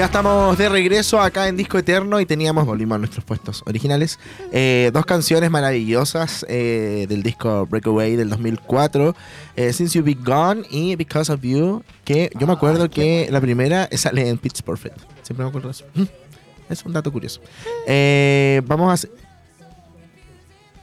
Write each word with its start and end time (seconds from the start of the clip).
Ya 0.00 0.06
estamos 0.06 0.56
de 0.56 0.66
regreso 0.70 1.20
acá 1.20 1.46
en 1.48 1.58
Disco 1.58 1.76
Eterno 1.76 2.20
y 2.20 2.24
teníamos, 2.24 2.64
volvimos 2.64 2.96
a 2.96 2.98
nuestros 2.98 3.22
puestos 3.22 3.62
originales, 3.66 4.18
eh, 4.50 4.88
dos 4.94 5.04
canciones 5.04 5.50
maravillosas 5.50 6.46
eh, 6.48 7.04
del 7.06 7.22
disco 7.22 7.66
Breakaway 7.66 8.16
del 8.16 8.30
2004, 8.30 9.14
eh, 9.56 9.74
Since 9.74 9.98
You 9.98 10.02
Be 10.02 10.14
Gone 10.14 10.62
y 10.70 10.96
Because 10.96 11.30
of 11.30 11.42
You, 11.42 11.82
que 12.06 12.30
yo 12.40 12.46
me 12.46 12.54
acuerdo 12.54 12.88
que 12.88 13.28
la 13.30 13.42
primera 13.42 13.90
sale 13.92 14.26
en 14.26 14.38
Pitch 14.38 14.62
Perfect. 14.62 14.96
Siempre 15.22 15.44
me 15.44 15.50
acuerdo 15.50 15.68
de 15.68 15.72
eso. 15.72 15.84
Mm, 15.92 16.04
Es 16.70 16.82
un 16.86 16.94
dato 16.94 17.12
curioso. 17.12 17.42
Eh, 17.86 18.62
vamos 18.64 18.88
a... 18.88 18.94
hacer- 18.94 19.10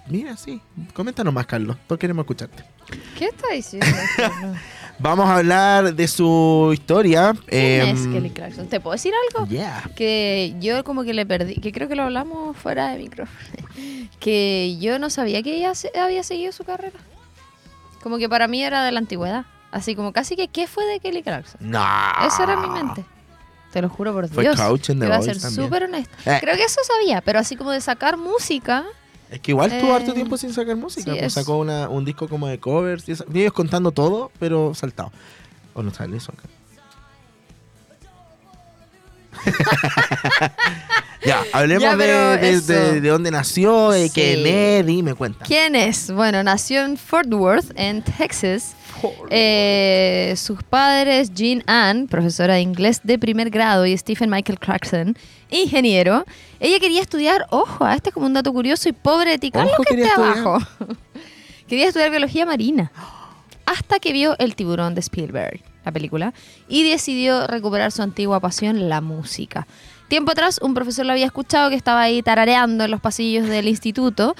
Mira, 0.09 0.37
sí. 0.37 0.61
Coméntanos 0.93 1.33
más, 1.33 1.47
Carlos. 1.47 1.75
Todos 1.87 1.97
queremos 1.99 2.21
escucharte. 2.23 2.63
¿Qué 3.17 3.25
está 3.25 3.47
diciendo? 3.51 3.87
Vamos 4.99 5.27
a 5.29 5.37
hablar 5.37 5.93
de 5.93 6.07
su 6.07 6.71
historia. 6.73 7.33
¿Quién 7.45 7.87
es 7.89 8.01
Em, 8.01 8.13
Kelly 8.13 8.29
Clarkson? 8.31 8.67
¿Te 8.67 8.79
puedo 8.79 8.93
decir 8.93 9.13
algo? 9.31 9.47
Yeah. 9.47 9.83
Que 9.95 10.55
yo 10.59 10.83
como 10.83 11.03
que 11.03 11.13
le 11.13 11.25
perdí, 11.25 11.55
que 11.55 11.71
creo 11.71 11.87
que 11.87 11.95
lo 11.95 12.03
hablamos 12.03 12.57
fuera 12.57 12.87
de 12.89 12.97
micrófono, 12.97 13.37
que 14.19 14.77
yo 14.79 14.97
no 14.97 15.09
sabía 15.11 15.43
que 15.43 15.55
ella 15.55 15.73
había 16.03 16.23
seguido 16.23 16.51
su 16.51 16.63
carrera. 16.63 16.97
Como 18.01 18.17
que 18.17 18.27
para 18.27 18.47
mí 18.47 18.63
era 18.63 18.83
de 18.83 18.91
la 18.91 18.99
antigüedad. 18.99 19.45
Así 19.69 19.95
como 19.95 20.13
casi 20.13 20.35
que, 20.35 20.47
¿qué 20.47 20.65
fue 20.65 20.85
de 20.85 20.99
Kelly 20.99 21.21
Clarkson? 21.21 21.59
No. 21.61 21.83
Eso 22.25 22.41
era 22.43 22.55
mi 22.55 22.69
mente. 22.69 23.05
Te 23.71 23.81
lo 23.81 23.89
juro 23.89 24.13
por 24.13 24.27
Fue 24.29 24.43
Dios. 24.43 24.55
coach 24.59 24.89
en 24.89 24.99
The 24.99 25.05
Te 25.07 25.11
voy 25.11 25.19
a 25.29 25.33
ser 25.33 25.39
súper 25.51 25.83
honesta. 25.83 26.15
Eh. 26.25 26.37
Creo 26.39 26.55
que 26.55 26.63
eso 26.63 26.79
sabía, 26.87 27.21
pero 27.21 27.37
así 27.39 27.55
como 27.55 27.71
de 27.71 27.81
sacar 27.81 28.17
música. 28.17 28.85
Es 29.29 29.39
que 29.41 29.51
igual 29.51 29.71
estuvo 29.71 29.91
Eh, 29.91 29.95
harto 29.95 30.13
tiempo 30.13 30.37
sin 30.37 30.53
sacar 30.53 30.75
música. 30.77 31.03
sí, 31.03 31.09
pues 31.11 31.23
es- 31.23 31.33
sacó 31.33 31.57
una, 31.57 31.89
un 31.89 32.05
disco 32.05 32.27
como 32.29 32.47
de 32.47 32.59
covers. 32.59 33.07
Y 33.09 33.11
eso- 33.11 33.25
ellos 33.33 33.51
contando 33.53 33.91
todo, 33.91 34.31
pero 34.39 34.73
saltado. 34.73 35.11
O 35.73 35.83
no 35.83 35.93
sale 35.93 36.17
eso 36.17 36.31
acá. 36.31 36.43
ya, 41.25 41.43
hablemos 41.53 41.83
Ya, 41.83 41.91
de, 41.95 41.97
pero 41.97 42.37
de, 42.41 42.49
eso. 42.51 42.73
de- 42.73 43.01
de 43.01 43.09
dónde 43.09 43.31
nació, 43.31 43.91
de 43.91 44.07
Sí. 44.07 44.11
quién 44.13 44.47
es, 44.47 44.85
dime, 44.85 45.13
cuenta. 45.13 45.45
¿Quién 45.45 45.75
es? 45.75 46.11
Bueno, 46.11 46.43
nació 46.43 46.83
en 46.85 46.97
Fort 46.97 47.31
Worth, 47.33 47.71
en 47.75 48.01
Texas. 48.03 48.73
Eh, 49.29 50.33
sus 50.37 50.63
padres, 50.63 51.33
Jean 51.33 51.63
Ann, 51.67 52.07
profesora 52.07 52.55
de 52.55 52.61
inglés 52.61 53.01
de 53.03 53.19
primer 53.19 53.49
grado, 53.49 53.85
y 53.85 53.97
Stephen 53.97 54.29
Michael 54.29 54.59
Clarkson, 54.59 55.17
ingeniero. 55.49 56.25
Ella 56.59 56.79
quería 56.79 57.01
estudiar, 57.01 57.45
ojo, 57.49 57.85
a 57.85 57.95
este 57.95 58.09
es 58.09 58.13
como 58.13 58.25
un 58.25 58.33
dato 58.33 58.51
curioso 58.53 58.89
y 58.89 58.93
pobre 58.93 59.31
de 59.31 59.37
ti, 59.39 59.51
Carlos, 59.51 59.73
Ojo, 59.73 59.83
que 59.83 59.89
quería 59.89 60.07
esté 60.07 60.21
estudiar. 60.21 60.47
abajo. 60.47 60.67
quería 61.67 61.87
estudiar 61.87 62.11
biología 62.11 62.45
marina. 62.45 62.91
Hasta 63.65 63.99
que 63.99 64.13
vio 64.13 64.35
El 64.39 64.55
tiburón 64.55 64.95
de 64.95 65.01
Spielberg, 65.01 65.61
la 65.83 65.91
película, 65.91 66.33
y 66.69 66.89
decidió 66.89 67.47
recuperar 67.47 67.91
su 67.91 68.01
antigua 68.01 68.39
pasión, 68.39 68.87
la 68.87 69.01
música. 69.01 69.67
Tiempo 70.07 70.31
atrás, 70.31 70.59
un 70.61 70.73
profesor 70.73 71.05
lo 71.05 71.11
había 71.11 71.25
escuchado 71.25 71.69
que 71.69 71.75
estaba 71.75 72.01
ahí 72.01 72.23
tarareando 72.23 72.85
en 72.85 72.91
los 72.91 73.01
pasillos 73.01 73.47
del 73.49 73.67
instituto 73.67 74.35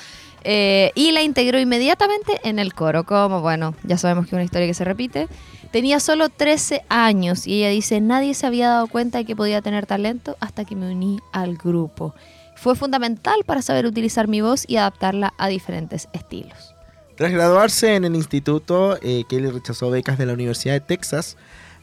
eh, 0.49 0.93
y 0.95 1.11
la 1.11 1.23
integró 1.23 1.59
inmediatamente 1.59 2.39
en 2.43 2.57
el 2.57 2.73
coro. 2.73 3.03
Como, 3.03 3.41
bueno, 3.41 3.75
ya 3.83 3.97
sabemos 3.97 4.25
que 4.25 4.29
es 4.29 4.33
una 4.33 4.45
historia 4.45 4.65
que 4.65 4.73
se 4.73 4.85
repite. 4.85 5.27
Tenía 5.71 5.99
solo 5.99 6.29
13 6.29 6.85
años 6.87 7.45
y 7.45 7.55
ella 7.55 7.69
dice, 7.69 7.99
nadie 7.99 8.33
se 8.33 8.47
había 8.47 8.69
dado 8.69 8.87
cuenta 8.87 9.17
de 9.17 9.25
que 9.25 9.35
podía 9.35 9.61
tener 9.61 9.85
talento 9.85 10.37
hasta 10.39 10.63
que 10.63 10.77
me 10.77 10.89
uní 10.89 11.19
al 11.33 11.57
grupo. 11.57 12.15
Fue 12.55 12.77
fundamental 12.77 13.43
para 13.45 13.61
saber 13.61 13.85
utilizar 13.85 14.29
mi 14.29 14.39
voz 14.39 14.63
y 14.65 14.77
adaptarla 14.77 15.33
a 15.37 15.49
diferentes 15.49 16.07
estilos. 16.13 16.73
Tras 17.17 17.33
graduarse 17.33 17.95
en 17.95 18.05
el 18.05 18.15
instituto, 18.15 18.97
eh, 19.01 19.25
Kelly 19.27 19.49
rechazó 19.49 19.89
becas 19.89 20.17
de 20.17 20.27
la 20.27 20.33
Universidad 20.33 20.75
de 20.75 20.79
Texas, 20.79 21.35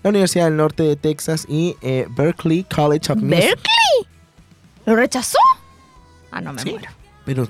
la 0.03 0.08
Universidad 0.08 0.47
del 0.47 0.56
Norte 0.56 0.84
de 0.84 0.97
Texas 0.97 1.44
y 1.50 1.76
eh, 1.82 2.06
Berkeley 2.16 2.64
College 2.64 3.12
of 3.12 3.19
Music. 3.19 3.41
¿Berkeley? 3.41 4.08
¿Lo 4.86 4.97
rechazó? 4.97 5.38
Ah, 6.30 6.41
no 6.41 6.54
me 6.54 6.62
Sí, 6.62 6.70
muero. 6.70 6.88
Pero 7.26 7.48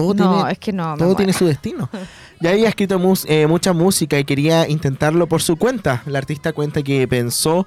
todo 0.00 0.14
no, 0.14 0.34
tiene 0.36 0.52
es 0.52 0.58
que 0.58 0.72
no. 0.72 0.96
Todo 0.96 1.14
tiene 1.16 1.32
su 1.32 1.44
destino. 1.46 1.88
Ya 2.38 2.50
había 2.50 2.68
escrito 2.68 2.98
mus- 2.98 3.24
eh, 3.30 3.46
mucha 3.46 3.72
música 3.72 4.18
y 4.18 4.24
quería 4.24 4.68
intentarlo 4.68 5.26
por 5.26 5.40
su 5.40 5.56
cuenta. 5.56 6.02
La 6.04 6.18
artista 6.18 6.52
cuenta 6.52 6.82
que 6.82 7.08
pensó 7.08 7.66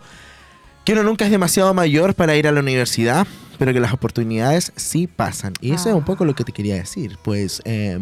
que 0.86 0.94
uno 0.94 1.02
nunca 1.02 1.26
es 1.26 1.32
demasiado 1.32 1.74
mayor 1.74 2.14
para 2.14 2.36
ir 2.36 2.48
a 2.48 2.52
la 2.52 2.60
universidad, 2.60 3.26
pero 3.58 3.74
que 3.74 3.80
las 3.80 3.94
oportunidades 3.94 4.72
sí 4.76 5.08
pasan. 5.08 5.54
Y 5.60 5.72
eso 5.74 5.90
es 5.90 5.96
un 5.96 6.04
Ah. 6.04 6.06
poco 6.06 6.24
lo 6.24 6.36
que 6.36 6.44
te 6.44 6.52
quería 6.52 6.76
decir. 6.76 7.18
Pues 7.24 7.64
eh, 7.66 7.98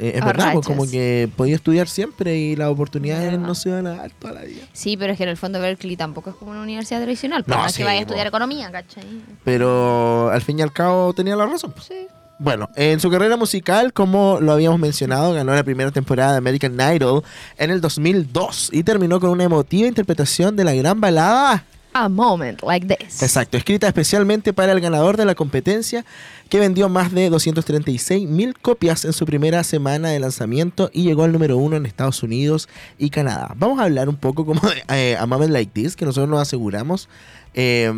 eh, 0.00 0.12
es 0.16 0.24
verdad, 0.24 0.54
pues, 0.54 0.66
como 0.66 0.90
que 0.90 1.30
podía 1.36 1.54
estudiar 1.54 1.88
siempre 1.88 2.36
y 2.36 2.56
las 2.56 2.68
oportunidades 2.68 3.38
no 3.38 3.54
se 3.54 3.70
van 3.70 3.86
a 3.86 3.90
dar 3.96 4.10
toda 4.10 4.32
la 4.34 4.42
vida. 4.42 4.64
Sí, 4.72 4.96
pero 4.96 5.12
es 5.12 5.16
que 5.18 5.22
en 5.22 5.28
el 5.30 5.36
fondo 5.36 5.60
Berkeley 5.60 5.96
tampoco 5.96 6.30
es 6.30 6.36
como 6.36 6.50
una 6.50 6.62
universidad 6.62 7.00
tradicional. 7.00 7.44
No, 7.46 7.68
sí, 7.68 7.76
que 7.78 7.84
vaya 7.84 8.00
a 8.00 8.02
estudiar 8.02 8.26
economía, 8.26 8.72
¿cachai? 8.72 9.04
Pero 9.44 10.30
al 10.30 10.42
fin 10.42 10.58
y 10.58 10.62
al 10.62 10.72
cabo 10.72 11.12
tenía 11.14 11.36
la 11.36 11.46
razón. 11.46 11.70
pues. 11.70 11.86
Sí. 11.86 12.08
Bueno, 12.38 12.68
en 12.76 13.00
su 13.00 13.10
carrera 13.10 13.38
musical, 13.38 13.94
como 13.94 14.38
lo 14.40 14.52
habíamos 14.52 14.78
mencionado, 14.78 15.32
ganó 15.32 15.54
la 15.54 15.64
primera 15.64 15.90
temporada 15.90 16.32
de 16.32 16.38
American 16.38 16.78
Idol 16.94 17.22
en 17.56 17.70
el 17.70 17.80
2002 17.80 18.70
y 18.72 18.82
terminó 18.82 19.20
con 19.20 19.30
una 19.30 19.44
emotiva 19.44 19.88
interpretación 19.88 20.54
de 20.54 20.64
la 20.64 20.74
gran 20.74 21.00
balada. 21.00 21.64
A 21.98 22.10
moment 22.10 22.62
like 22.62 22.86
this. 22.86 23.22
Exacto, 23.22 23.56
escrita 23.56 23.86
especialmente 23.86 24.52
para 24.52 24.72
el 24.72 24.82
ganador 24.82 25.16
de 25.16 25.24
la 25.24 25.34
competencia, 25.34 26.04
que 26.50 26.60
vendió 26.60 26.90
más 26.90 27.10
de 27.10 27.30
236 27.30 28.28
mil 28.28 28.52
copias 28.58 29.06
en 29.06 29.14
su 29.14 29.24
primera 29.24 29.64
semana 29.64 30.10
de 30.10 30.20
lanzamiento 30.20 30.90
y 30.92 31.04
llegó 31.04 31.24
al 31.24 31.32
número 31.32 31.56
uno 31.56 31.76
en 31.76 31.86
Estados 31.86 32.22
Unidos 32.22 32.68
y 32.98 33.08
Canadá. 33.08 33.54
Vamos 33.56 33.80
a 33.80 33.84
hablar 33.84 34.10
un 34.10 34.16
poco 34.16 34.44
como 34.44 34.60
de 34.68 34.84
eh, 34.90 35.16
A 35.16 35.24
Moment 35.24 35.50
Like 35.50 35.72
This, 35.72 35.96
que 35.96 36.04
nosotros 36.04 36.28
nos 36.28 36.42
aseguramos, 36.42 37.08
eh, 37.54 37.90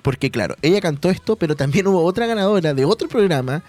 porque 0.00 0.30
claro, 0.30 0.56
ella 0.62 0.80
cantó 0.80 1.10
esto, 1.10 1.36
pero 1.36 1.54
también 1.54 1.86
hubo 1.86 2.02
otra 2.04 2.26
ganadora 2.26 2.72
de 2.72 2.86
otro 2.86 3.06
programa 3.06 3.62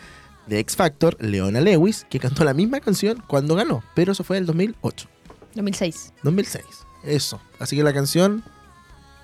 de 0.47 0.59
X 0.59 0.77
Factor, 0.77 1.17
Leona 1.19 1.59
Lewis, 1.59 2.07
que 2.09 2.19
cantó 2.19 2.45
la 2.45 2.53
misma 2.53 2.79
canción 2.79 3.21
cuando 3.27 3.53
ganó, 3.53 3.83
pero 3.95 4.13
eso 4.13 4.23
fue 4.23 4.37
el 4.37 4.45
2008, 4.45 5.09
2006. 5.55 6.13
2006. 6.23 6.63
Eso. 7.03 7.41
Así 7.59 7.75
que 7.75 7.83
la 7.83 7.91
canción 7.91 8.45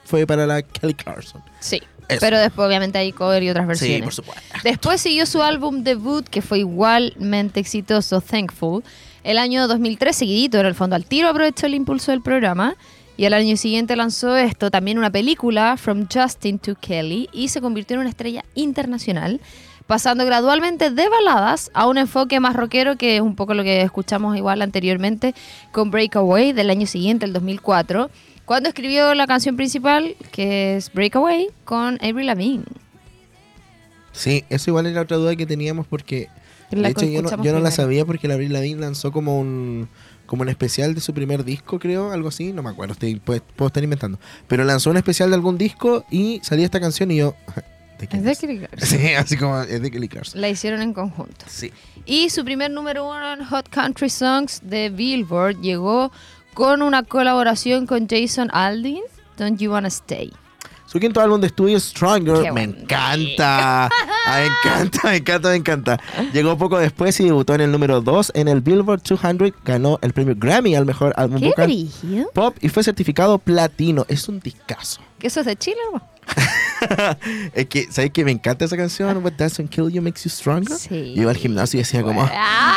fue 0.10 0.26
para 0.26 0.48
la 0.48 0.64
Kelly 0.64 0.96
Clarkson. 0.96 1.42
Sí. 1.60 1.82
Eso. 2.08 2.22
Pero 2.22 2.40
después 2.40 2.68
obviamente 2.68 2.98
hay 2.98 3.12
cover 3.12 3.44
y 3.44 3.52
otras 3.52 3.68
versiones. 3.68 3.98
Sí, 3.98 4.02
por 4.02 4.14
supuesto. 4.14 4.42
Después 4.64 5.00
siguió 5.00 5.28
su 5.28 5.44
álbum 5.44 5.84
debut, 5.84 6.28
que 6.28 6.42
fue 6.42 6.58
igualmente 6.60 7.60
exitoso, 7.60 8.20
Thankful. 8.20 8.84
El 9.24 9.38
año 9.38 9.68
2003, 9.68 10.16
seguidito, 10.16 10.58
en 10.60 10.66
el 10.66 10.74
fondo 10.74 10.96
al 10.96 11.06
tiro 11.06 11.30
aprovechó 11.30 11.68
el 11.68 11.76
impulso 11.76 12.10
del 12.12 12.22
programa. 12.22 12.76
Y 13.16 13.26
al 13.26 13.34
año 13.34 13.56
siguiente 13.58 13.96
lanzó 13.96 14.36
esto, 14.38 14.72
también 14.72 14.98
una 14.98 15.12
película, 15.12 15.78
From 15.78 16.08
Justin 16.12 16.58
to 16.58 16.74
Kelly, 16.76 17.30
y 17.32 17.50
se 17.50 17.62
convirtió 17.62 17.96
en 17.96 18.00
una 18.00 18.10
estrella 18.10 18.44
internacional, 18.56 19.42
pasando 19.88 20.26
gradualmente 20.26 20.90
de 20.90 21.10
baladas 21.10 21.70
a 21.74 21.86
un 21.86 21.98
enfoque 21.98 22.40
más 22.40 22.56
rockero, 22.56 22.96
que 22.96 23.18
es 23.18 23.22
un 23.22 23.36
poco 23.36 23.54
lo 23.54 23.64
que 23.64 23.82
escuchamos 23.82 24.38
igual 24.38 24.62
anteriormente 24.62 25.36
con 25.74 25.92
Breakaway 25.92 26.54
del 26.54 26.70
año 26.70 26.88
siguiente, 26.88 27.26
el 27.26 27.34
2004, 27.34 28.10
cuando 28.50 28.70
escribió 28.70 29.14
la 29.14 29.28
canción 29.28 29.56
principal, 29.56 30.16
que 30.32 30.76
es 30.76 30.92
Breakaway, 30.92 31.50
con 31.66 32.00
Avril 32.04 32.26
Lavigne. 32.26 32.66
Sí, 34.12 34.44
eso 34.50 34.72
igual 34.72 34.88
era 34.88 35.02
otra 35.02 35.18
duda 35.18 35.36
que 35.36 35.46
teníamos 35.46 35.86
porque 35.86 36.30
La 36.72 36.88
de 36.88 36.94
hecho 36.94 37.06
yo 37.06 37.22
no, 37.22 37.44
yo 37.44 37.54
no 37.54 37.60
la 37.60 37.70
sabía 37.70 38.08
porque 38.08 38.28
la 38.28 38.34
Avril 38.34 38.52
Lavigne 38.52 38.82
lanzó 38.82 39.12
como 39.12 39.40
un 39.40 39.88
como 40.26 40.42
un 40.42 40.50
especial 40.50 40.96
de 40.96 41.02
su 41.02 41.14
primer 41.14 41.44
disco, 41.44 41.78
creo, 41.78 42.12
algo 42.12 42.30
así, 42.30 42.52
no 42.52 42.64
me 42.64 42.72
acuerdo, 42.72 42.94
estoy, 42.94 43.18
puedo, 43.18 43.40
puedo 43.56 43.68
estar 43.68 43.84
inventando. 43.84 44.18
Pero 44.48 44.64
lanzó 44.64 44.90
un 44.90 44.98
especial 44.98 45.30
de 45.30 45.36
algún 45.36 45.60
disco 45.60 46.04
y 46.10 46.40
salía 46.42 46.66
esta 46.66 46.80
canción 46.80 47.12
y 47.12 47.18
yo 47.18 47.36
¿de 48.00 48.18
Es 48.18 48.42
de 48.42 48.58
Clarkson. 48.58 48.80
Sí, 49.00 49.14
así 49.14 49.38
como 49.38 49.62
es 49.62 49.82
de 49.82 49.92
Kelly 49.92 50.08
Clarkson. 50.08 50.42
La 50.42 50.50
hicieron 50.50 50.82
en 50.82 50.94
conjunto. 50.94 51.46
Sí. 51.48 51.72
Y 52.06 52.30
su 52.30 52.44
primer 52.44 52.72
número 52.72 53.08
uno 53.08 53.34
en 53.34 53.46
Hot 53.46 53.70
Country 53.70 54.10
Songs 54.10 54.62
de 54.64 54.90
Billboard 54.90 55.62
llegó 55.62 56.12
con 56.54 56.82
una 56.82 57.04
colaboración 57.04 57.86
con 57.86 58.08
Jason 58.08 58.50
Aldean, 58.52 59.04
Don't 59.38 59.60
You 59.60 59.72
Wanna 59.72 59.88
Stay. 59.90 60.32
Su 60.86 61.00
quinto 61.00 61.22
álbum 61.22 61.40
de 61.40 61.48
estudio, 61.48 61.80
Stronger, 61.80 62.38
Qué 62.38 62.52
me 62.52 62.66
buen 62.68 62.82
encanta. 62.82 63.90
Me 64.30 64.46
encanta, 64.46 65.00
me 65.10 65.16
encanta, 65.18 65.50
me 65.50 65.56
encanta. 65.56 66.00
Llegó 66.34 66.56
poco 66.58 66.78
después 66.78 67.20
y 67.20 67.24
debutó 67.26 67.56
en 67.56 67.62
el 67.62 67.72
número 67.72 68.00
2 68.02 68.32
en 68.36 68.48
el 68.48 68.62
Billboard 68.62 69.02
200. 69.02 69.52
Ganó 69.66 69.98
el 70.04 70.14
premio 70.14 70.36
Grammy 70.38 70.76
al 70.76 70.86
mejor 70.86 71.14
álbum 71.18 71.40
¡Qué 71.40 71.48
vocal 71.48 71.66
brillo! 71.66 72.30
pop 72.34 72.56
y 72.62 72.70
fue 72.70 72.84
certificado 72.84 73.40
platino. 73.40 74.06
Es 74.08 74.30
un 74.30 74.40
discazo. 74.40 75.02
¿Que 75.18 75.28
eso 75.28 75.40
es 75.40 75.48
de 75.48 75.56
Chile, 75.56 75.78
hermano? 75.88 76.08
es 77.56 77.66
que, 77.68 77.92
¿sabes 77.92 78.12
que 78.12 78.24
me 78.24 78.32
encanta 78.32 78.66
esa 78.66 78.78
canción? 78.78 79.18
What 79.24 79.34
doesn't 79.34 79.70
kill 79.70 79.90
you 79.90 80.02
makes 80.02 80.22
you 80.24 80.30
stronger. 80.30 80.78
Sí. 80.78 81.14
Yo 81.16 81.24
iba 81.24 81.32
al 81.32 81.38
gimnasio 81.38 81.80
y 81.80 81.82
decía 81.82 82.04
como, 82.04 82.30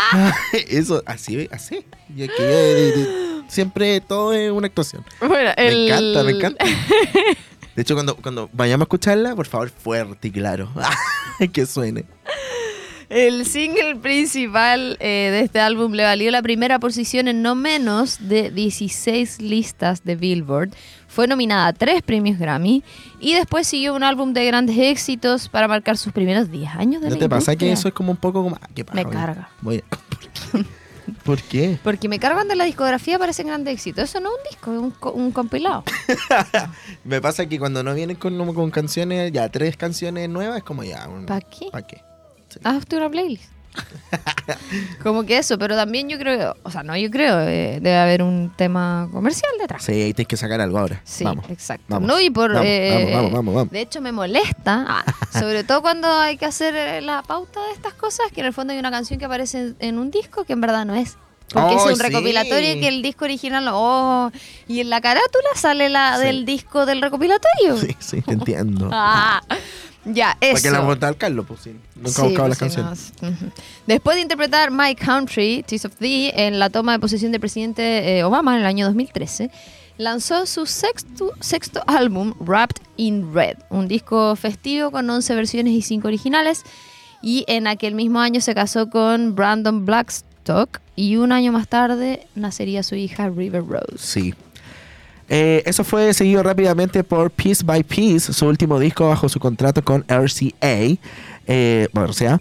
eso, 0.69 1.02
así, 1.04 1.48
así. 1.52 1.84
Que 2.16 2.26
yo 2.26 2.34
de- 2.34 3.31
siempre 3.52 4.00
todo 4.00 4.32
es 4.32 4.50
una 4.50 4.66
actuación. 4.66 5.04
bueno, 5.20 5.50
Me 5.56 5.69
el- 5.69 5.88
encanta, 5.90 6.22
me 6.25 6.32
encanta. 6.32 6.64
De 7.75 7.81
hecho, 7.82 7.94
cuando, 7.94 8.16
cuando 8.16 8.50
vayamos 8.52 8.82
a 8.82 8.87
escucharla, 8.87 9.34
por 9.34 9.46
favor, 9.46 9.70
fuerte 9.70 10.28
y 10.28 10.31
claro. 10.31 10.69
que 11.52 11.64
suene. 11.64 12.04
El 13.08 13.44
single 13.46 13.96
principal 13.96 14.96
eh, 15.00 15.28
de 15.32 15.40
este 15.40 15.60
álbum 15.60 15.93
le 15.93 16.02
valió 16.02 16.31
la 16.31 16.40
primera 16.43 16.78
posición 16.78 17.28
en 17.28 17.43
no 17.43 17.54
menos 17.54 18.28
de 18.28 18.50
16 18.50 19.40
listas 19.43 20.02
de 20.05 20.16
Billboard. 20.16 20.70
Fue 21.08 21.26
nominada 21.26 21.66
a 21.66 21.72
tres 21.75 22.02
premios 22.02 22.38
Grammy 22.38 22.82
y 23.20 23.34
después 23.34 23.66
siguió 23.66 23.94
un 23.94 24.02
álbum 24.02 24.32
de 24.32 24.46
grandes 24.46 24.78
éxitos 24.78 25.48
para 25.50 25.69
marcar 25.69 25.98
sus 25.98 26.12
primeros 26.12 26.50
10 26.50 26.70
años 26.75 27.02
de 27.02 27.08
¿No 27.08 27.14
la 27.16 27.20
te 27.20 27.28
pasa 27.28 27.55
que 27.56 27.66
industria. 27.66 27.72
eso 27.75 27.88
es 27.88 27.94
como 27.94 28.12
un 28.12 28.16
poco 28.19 28.43
como... 28.44 28.56
ah, 28.60 28.69
¿qué 28.75 28.82
pasa, 28.84 28.96
Me 28.96 29.05
carga. 29.10 29.48
Voy- 29.60 29.82
¿Por 31.25 31.40
qué? 31.43 31.78
Porque 31.82 32.08
me 32.08 32.19
cargan 32.19 32.49
de 32.49 32.56
la 32.56 32.64
discografía 32.64 33.19
parecen 33.19 33.46
grandes 33.49 33.75
éxitos. 33.75 34.04
Eso 34.04 34.20
no 34.20 34.28
es 34.31 34.34
un 34.38 34.50
disco, 34.50 34.72
es 34.72 34.78
un, 34.78 34.90
co- 34.93 35.12
un 35.12 35.32
compilado. 35.32 35.84
Me 37.04 37.20
pasa 37.20 37.46
que 37.46 37.58
cuando 37.58 37.82
no 37.82 37.94
vienen 37.94 38.16
con, 38.16 38.54
con 38.54 38.70
canciones, 38.70 39.32
ya 39.32 39.49
tres 39.49 39.76
canciones 39.76 40.28
nuevas, 40.28 40.58
es 40.58 40.64
como 40.64 40.84
ya... 40.84 41.08
un- 41.08 41.26
¿Pa' 41.26 41.40
qué? 41.40 41.69
¿Pa' 41.72 41.82
qué? 41.82 42.02
Sí. 42.49 42.60
Hazte 42.64 42.96
una 42.96 43.08
playlist. 43.10 43.44
Como 45.02 45.24
que 45.24 45.38
eso, 45.38 45.58
pero 45.58 45.76
también 45.76 46.08
yo 46.08 46.19
creo, 46.19 46.56
o 46.62 46.70
sea, 46.70 46.82
no 46.82 46.96
yo 46.96 47.10
creo, 47.10 47.40
eh, 47.40 47.78
debe 47.80 47.96
haber 47.96 48.22
un 48.22 48.52
tema 48.56 49.08
comercial 49.12 49.50
detrás. 49.58 49.82
Sí, 49.84 49.92
ahí 49.92 50.12
tienes 50.14 50.28
que 50.28 50.36
sacar 50.36 50.60
algo 50.60 50.78
ahora. 50.78 51.00
Sí, 51.04 51.24
vamos. 51.24 51.48
exacto. 51.48 51.84
vamos, 51.88 52.08
no, 52.08 52.20
y 52.20 52.30
por. 52.30 52.50
vamos, 52.52 52.66
eh, 52.66 53.30
vamos. 53.32 53.70
De 53.70 53.80
hecho, 53.80 54.00
me 54.00 54.12
molesta, 54.12 54.84
ah, 54.86 55.04
sobre 55.38 55.64
todo 55.64 55.82
cuando 55.82 56.08
hay 56.12 56.36
que 56.36 56.46
hacer 56.46 56.74
eh, 56.76 57.00
la 57.00 57.22
pauta 57.22 57.60
de 57.66 57.72
estas 57.72 57.94
cosas, 57.94 58.26
que 58.32 58.40
en 58.40 58.46
el 58.46 58.52
fondo 58.52 58.72
hay 58.72 58.78
una 58.78 58.90
canción 58.90 59.19
que 59.19 59.24
aparece 59.24 59.58
en, 59.58 59.76
en 59.78 59.98
un 59.98 60.10
disco 60.10 60.44
que 60.44 60.52
en 60.52 60.60
verdad 60.60 60.84
no 60.84 60.94
es. 60.94 61.16
Porque 61.52 61.74
¡Oh, 61.74 61.78
es 61.80 61.84
un 61.92 61.96
sí! 61.96 62.02
recopilatorio 62.02 62.80
que 62.80 62.88
el 62.88 63.02
disco 63.02 63.26
original. 63.26 63.69
Oh, 63.72 64.30
y 64.69 64.80
en 64.80 64.88
la 64.88 65.02
carátula 65.02 65.50
sale 65.54 65.90
la 65.90 66.16
Sí. 66.19 66.24
del 66.24 66.46
disco 66.46 66.86
del 66.86 67.02
recopilatorio. 67.02 67.76
Sí, 67.76 67.94
sí, 67.98 68.22
te 68.22 68.32
entiendo. 68.32 68.88
Ah, 68.92 69.42
ya, 70.04 70.37
eso. 70.40 70.52
Porque 70.52 70.70
la 70.70 71.06
al 71.08 71.16
Carlos, 71.16 71.46
pues 71.46 71.60
sí. 71.60 71.76
Nunca 71.94 72.10
Sí, 72.10 72.22
buscado 72.22 72.49
las 72.49 72.58
pues 72.58 72.75
canciones. 72.75 73.12
no. 73.20 73.52
Después 73.87 74.16
de 74.16 74.22
interpretar 74.22 74.70
My 74.70 74.94
Country, 74.94 75.64
Tears 75.66 75.84
of 75.84 75.94
Thee, 75.96 76.32
en 76.34 76.58
la 76.58 76.70
toma 76.70 76.93
de 76.93 76.99
posesión 76.99 77.31
del 77.32 77.40
presidente 77.40 78.19
eh, 78.19 78.25
Obama 78.25 78.54
en 78.54 78.60
el 78.60 78.66
año 78.66 78.87
2013, 78.87 79.50
lanzó 79.99 80.46
su 80.46 80.66
sexto, 80.66 81.32
sexto 81.40 81.82
álbum, 81.87 82.34
Wrapped 82.40 82.82
in 82.96 83.32
Red, 83.32 83.58
un 83.70 83.87
disco 83.87 84.34
festivo 84.37 84.90
con 84.90 85.08
11 85.08 85.34
versiones 85.34 85.72
y 85.75 85.82
5 85.82 86.08
originales. 86.08 86.62
Y 87.22 87.44
en 87.46 87.69
aquel 87.69 87.94
mismo 87.94 88.19
año 88.19 88.40
se 88.40 88.55
casó 88.55 88.90
con 88.90 89.37
Brandon 89.37 89.87
Blackstock 89.87 90.81
y 90.96 91.16
un 91.16 91.31
año 91.31 91.52
más 91.52 91.69
tarde 91.69 92.26
nacería 92.34 92.82
su 92.82 92.96
hija 92.96 93.28
River 93.28 93.64
Rose. 93.64 93.98
Sí. 93.98 94.34
Eh, 95.28 95.62
eso 95.66 95.84
fue 95.84 96.12
seguido 96.14 96.42
rápidamente 96.42 97.04
por 97.04 97.30
Piece 97.30 97.64
by 97.64 97.82
Piece, 97.84 98.32
su 98.32 98.46
último 98.46 98.78
disco 98.78 99.08
bajo 99.08 99.28
su 99.28 99.40
contrato 99.40 99.82
con 99.82 100.04
RCA. 100.08 100.98
Eh, 101.46 101.88
bueno, 101.92 102.10
o 102.10 102.12
sea, 102.12 102.40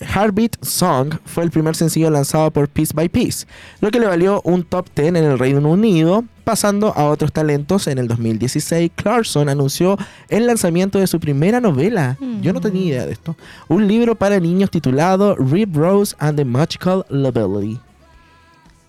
Heartbeat 0.00 0.64
Song 0.64 1.14
fue 1.24 1.44
el 1.44 1.50
primer 1.50 1.74
sencillo 1.74 2.10
lanzado 2.10 2.50
por 2.50 2.68
Piece 2.68 2.92
by 2.94 3.08
Piece, 3.08 3.46
lo 3.80 3.90
que 3.90 3.98
le 3.98 4.06
valió 4.06 4.40
un 4.44 4.62
top 4.62 4.86
10 4.94 5.08
en 5.08 5.16
el 5.16 5.38
Reino 5.38 5.68
Unido. 5.68 6.24
Pasando 6.44 6.94
a 6.96 7.04
otros 7.04 7.30
talentos, 7.30 7.88
en 7.88 7.98
el 7.98 8.08
2016 8.08 8.92
Clarkson 8.94 9.50
anunció 9.50 9.98
el 10.30 10.46
lanzamiento 10.46 10.98
de 10.98 11.06
su 11.06 11.20
primera 11.20 11.60
novela. 11.60 12.16
Yo 12.40 12.54
no 12.54 12.60
tenía 12.62 12.86
idea 12.86 13.06
de 13.06 13.12
esto. 13.12 13.36
Un 13.68 13.86
libro 13.86 14.14
para 14.14 14.40
niños 14.40 14.70
titulado 14.70 15.36
Rib 15.36 15.76
Rose 15.76 16.16
and 16.18 16.38
the 16.38 16.46
Magical 16.46 17.04
Lovely. 17.10 17.78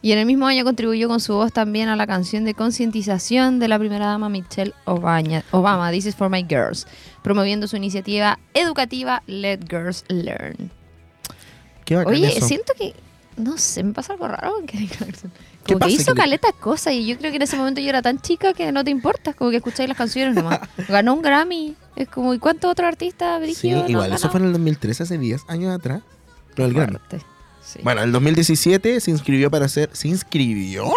Y 0.01 0.13
en 0.13 0.19
el 0.19 0.25
mismo 0.25 0.48
año 0.48 0.63
contribuyó 0.63 1.10
con 1.10 1.19
su 1.19 1.34
voz 1.34 1.51
también 1.51 1.90
a 1.90 1.96
la 1.98 2.07
canción 2.07 2.46
de 2.46 2.54
concientización 2.54 3.60
de 3.60 3.68
la 3.68 3.78
primera 3.78 4.06
dama 4.06 4.30
Michelle 4.30 4.74
Obama, 4.86 5.92
This 5.92 6.06
is 6.06 6.16
for 6.16 6.30
my 6.30 6.46
girls, 6.48 6.88
promoviendo 7.22 7.68
su 7.68 7.75
iniciativa 7.75 8.40
educativa 8.54 9.24
Let 9.28 9.60
Girls 9.69 10.06
Learn. 10.07 10.72
Qué 11.84 11.98
Oye, 11.98 12.38
eso. 12.38 12.48
siento 12.48 12.74
que, 12.78 12.94
no 13.36 13.57
sé, 13.57 13.84
me 13.84 13.94
pasa 13.94 14.13
algo 14.13 14.28
raro 14.28 14.54
con 14.54 14.66
Kelly 14.68 14.88
Clarkson. 14.88 15.31
¿Qué 15.66 15.74
Como 15.74 15.86
que 15.86 15.92
hizo 15.92 16.13
Kelly? 16.13 16.18
caletas 16.18 16.54
cosas 16.54 16.94
y 16.94 17.06
yo 17.06 17.18
creo 17.18 17.31
que 17.31 17.38
en 17.38 17.42
ese 17.42 17.57
momento 17.57 17.81
yo 17.81 17.90
era 17.90 18.01
tan 18.01 18.19
chica 18.19 18.54
que 18.54 18.72
no 18.72 18.86
te 18.86 18.92
importa, 18.92 19.34
como 19.34 19.50
que 19.50 19.57
escucháis 19.57 19.90
las 19.90 19.98
canciones 19.98 20.34
nomás. 20.34 20.62
Ganó 20.88 21.13
un 21.16 21.22
Grammy. 21.22 21.75
Es 21.98 22.07
como, 22.07 22.34
¿y 22.34 22.40
cuántos 22.40 22.72
otros 22.72 22.88
artistas 22.88 23.42
Sí, 23.54 23.72
no 23.72 23.86
igual, 23.90 24.13
eso 24.13 24.30
fue 24.30 24.40
en 24.40 24.46
el 24.46 24.54
2013, 24.54 25.04
hace 25.04 25.18
10 25.18 25.42
años 25.50 25.75
atrás. 25.75 26.04
Lo 26.56 26.63
del 26.63 26.74
Grammy. 26.74 26.98
Sí. 27.71 27.80
Bueno, 27.83 28.01
en 28.01 28.07
el 28.07 28.12
2017 28.13 29.00
se 29.00 29.12
inscribió 29.12 29.51
para 29.51 29.68
ser... 29.68 29.89
¿Se 29.94 30.07
inscribió? 30.07 30.92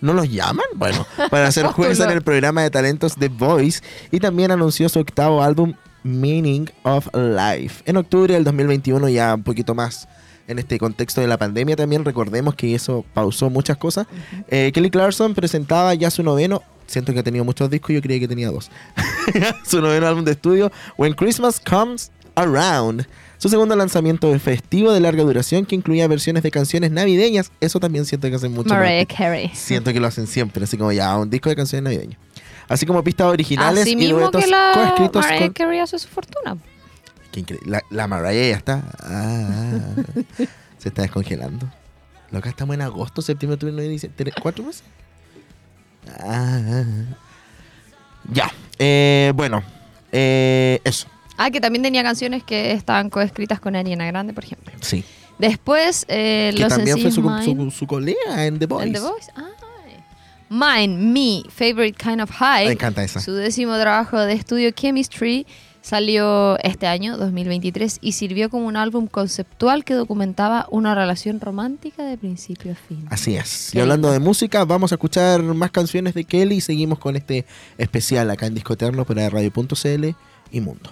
¿No 0.00 0.12
los 0.12 0.30
llaman? 0.30 0.66
Bueno, 0.76 1.04
para 1.30 1.50
ser 1.50 1.66
juez 1.72 1.98
en 1.98 2.10
el 2.10 2.22
programa 2.22 2.62
de 2.62 2.70
talentos 2.70 3.16
The 3.16 3.28
Voice 3.28 3.82
y 4.12 4.20
también 4.20 4.52
anunció 4.52 4.88
su 4.88 5.00
octavo 5.00 5.42
álbum 5.42 5.74
Meaning 6.04 6.70
of 6.84 7.08
Life. 7.12 7.82
En 7.86 7.96
octubre 7.96 8.34
del 8.34 8.44
2021, 8.44 9.08
ya 9.08 9.34
un 9.34 9.42
poquito 9.42 9.74
más 9.74 10.08
en 10.48 10.58
este 10.58 10.78
contexto 10.78 11.20
de 11.20 11.26
la 11.26 11.38
pandemia 11.38 11.76
también, 11.76 12.04
recordemos 12.04 12.54
que 12.54 12.74
eso 12.74 13.04
pausó 13.14 13.50
muchas 13.50 13.76
cosas. 13.76 14.06
Eh, 14.48 14.70
Kelly 14.72 14.90
Clarkson 14.90 15.34
presentaba 15.34 15.94
ya 15.94 16.10
su 16.10 16.22
noveno, 16.22 16.62
siento 16.86 17.12
que 17.12 17.20
ha 17.20 17.22
tenido 17.22 17.44
muchos 17.44 17.70
discos, 17.70 17.90
yo 17.94 18.02
creía 18.02 18.20
que 18.20 18.28
tenía 18.28 18.50
dos. 18.50 18.70
su 19.64 19.80
noveno 19.80 20.06
álbum 20.06 20.24
de 20.24 20.32
estudio, 20.32 20.70
When 20.96 21.14
Christmas 21.14 21.60
Comes 21.60 22.10
Around. 22.34 23.06
Su 23.42 23.48
segundo 23.48 23.74
lanzamiento 23.74 24.38
festivo 24.38 24.92
de 24.92 25.00
larga 25.00 25.24
duración 25.24 25.66
que 25.66 25.74
incluía 25.74 26.06
versiones 26.06 26.44
de 26.44 26.52
canciones 26.52 26.92
navideñas. 26.92 27.50
Eso 27.60 27.80
también 27.80 28.04
siento 28.04 28.28
que 28.30 28.36
hacen 28.36 28.52
mucho. 28.52 28.68
Mariah. 28.68 29.04
Carey. 29.04 29.50
Siento 29.52 29.92
que 29.92 29.98
lo 29.98 30.06
hacen 30.06 30.28
siempre, 30.28 30.62
así 30.62 30.76
como 30.78 30.92
ya 30.92 31.18
un 31.18 31.28
disco 31.28 31.48
de 31.48 31.56
canciones 31.56 31.82
navideñas. 31.82 32.20
Así 32.68 32.86
como 32.86 33.02
pistas 33.02 33.26
originales 33.26 33.82
Así 33.82 33.94
y 33.94 33.96
mismo 33.96 34.20
duetos 34.20 34.44
que 34.44 34.48
la 34.48 34.70
coescritos 34.74 35.22
Mariah 35.24 35.40
con... 35.46 35.52
Carey 35.54 35.80
hace 35.80 35.98
su 35.98 36.06
fortuna. 36.06 36.56
Qué 37.32 37.40
increíble. 37.40 37.68
La, 37.68 37.82
la 37.90 38.06
Mariah 38.06 38.50
ya 38.50 38.56
está. 38.56 38.84
Ah, 39.00 39.80
se 40.78 40.90
está 40.90 41.02
descongelando. 41.02 41.68
Loca, 42.30 42.48
estamos 42.48 42.74
en 42.74 42.82
agosto, 42.82 43.22
septiembre, 43.22 43.54
octubre, 43.54 43.72
noviembre, 43.72 43.92
diciembre. 43.94 44.24
¿tres- 44.24 44.34
¿Cuatro 44.40 44.62
meses? 44.62 44.84
Ah, 46.20 46.84
ya. 48.32 48.48
Eh, 48.78 49.32
bueno. 49.34 49.64
eh, 50.12 50.80
eso. 50.84 51.08
Ah, 51.36 51.50
que 51.50 51.60
también 51.60 51.82
tenía 51.82 52.02
canciones 52.02 52.42
que 52.44 52.72
estaban 52.72 53.10
coescritas 53.10 53.60
con 53.60 53.74
Ariana 53.76 54.06
Grande, 54.06 54.32
por 54.32 54.44
ejemplo. 54.44 54.72
Sí. 54.80 55.04
Después, 55.38 56.04
eh, 56.08 56.52
Que 56.54 56.62
los 56.62 56.68
también 56.68 56.98
fue 56.98 57.10
su, 57.10 57.22
Mine, 57.22 57.44
su, 57.44 57.70
su 57.70 57.86
colega 57.86 58.46
en 58.46 58.58
The 58.58 58.66
Voice. 58.66 58.86
en 58.86 58.92
The 58.92 59.00
Voice. 59.00 59.30
Ay. 59.34 59.44
Mine, 60.52 60.98
Me, 60.98 61.42
Favorite 61.48 61.96
Kind 61.96 62.20
of 62.20 62.30
High. 62.30 62.66
Me 62.66 62.72
encanta 62.72 63.02
esa. 63.02 63.20
Su 63.20 63.32
décimo 63.32 63.74
trabajo 63.78 64.20
de 64.20 64.34
estudio 64.34 64.70
Chemistry 64.70 65.46
salió 65.80 66.58
este 66.62 66.86
año, 66.86 67.16
2023, 67.16 67.98
y 68.02 68.12
sirvió 68.12 68.50
como 68.50 68.66
un 68.66 68.76
álbum 68.76 69.06
conceptual 69.06 69.82
que 69.82 69.94
documentaba 69.94 70.66
una 70.70 70.94
relación 70.94 71.40
romántica 71.40 72.04
de 72.04 72.18
principio 72.18 72.72
a 72.72 72.74
fin. 72.74 73.06
Así 73.08 73.34
es. 73.34 73.74
Y 73.74 73.80
hablando 73.80 74.08
lindo. 74.08 74.20
de 74.20 74.24
música, 74.24 74.64
vamos 74.66 74.92
a 74.92 74.96
escuchar 74.96 75.42
más 75.42 75.70
canciones 75.70 76.12
de 76.12 76.24
Kelly 76.24 76.56
y 76.56 76.60
seguimos 76.60 76.98
con 76.98 77.16
este 77.16 77.46
especial 77.78 78.30
acá 78.30 78.44
en 78.46 78.54
Discoterno 78.54 79.06
para 79.06 79.28
Radio.cl 79.30 80.10
y 80.50 80.60
Mundo. 80.60 80.90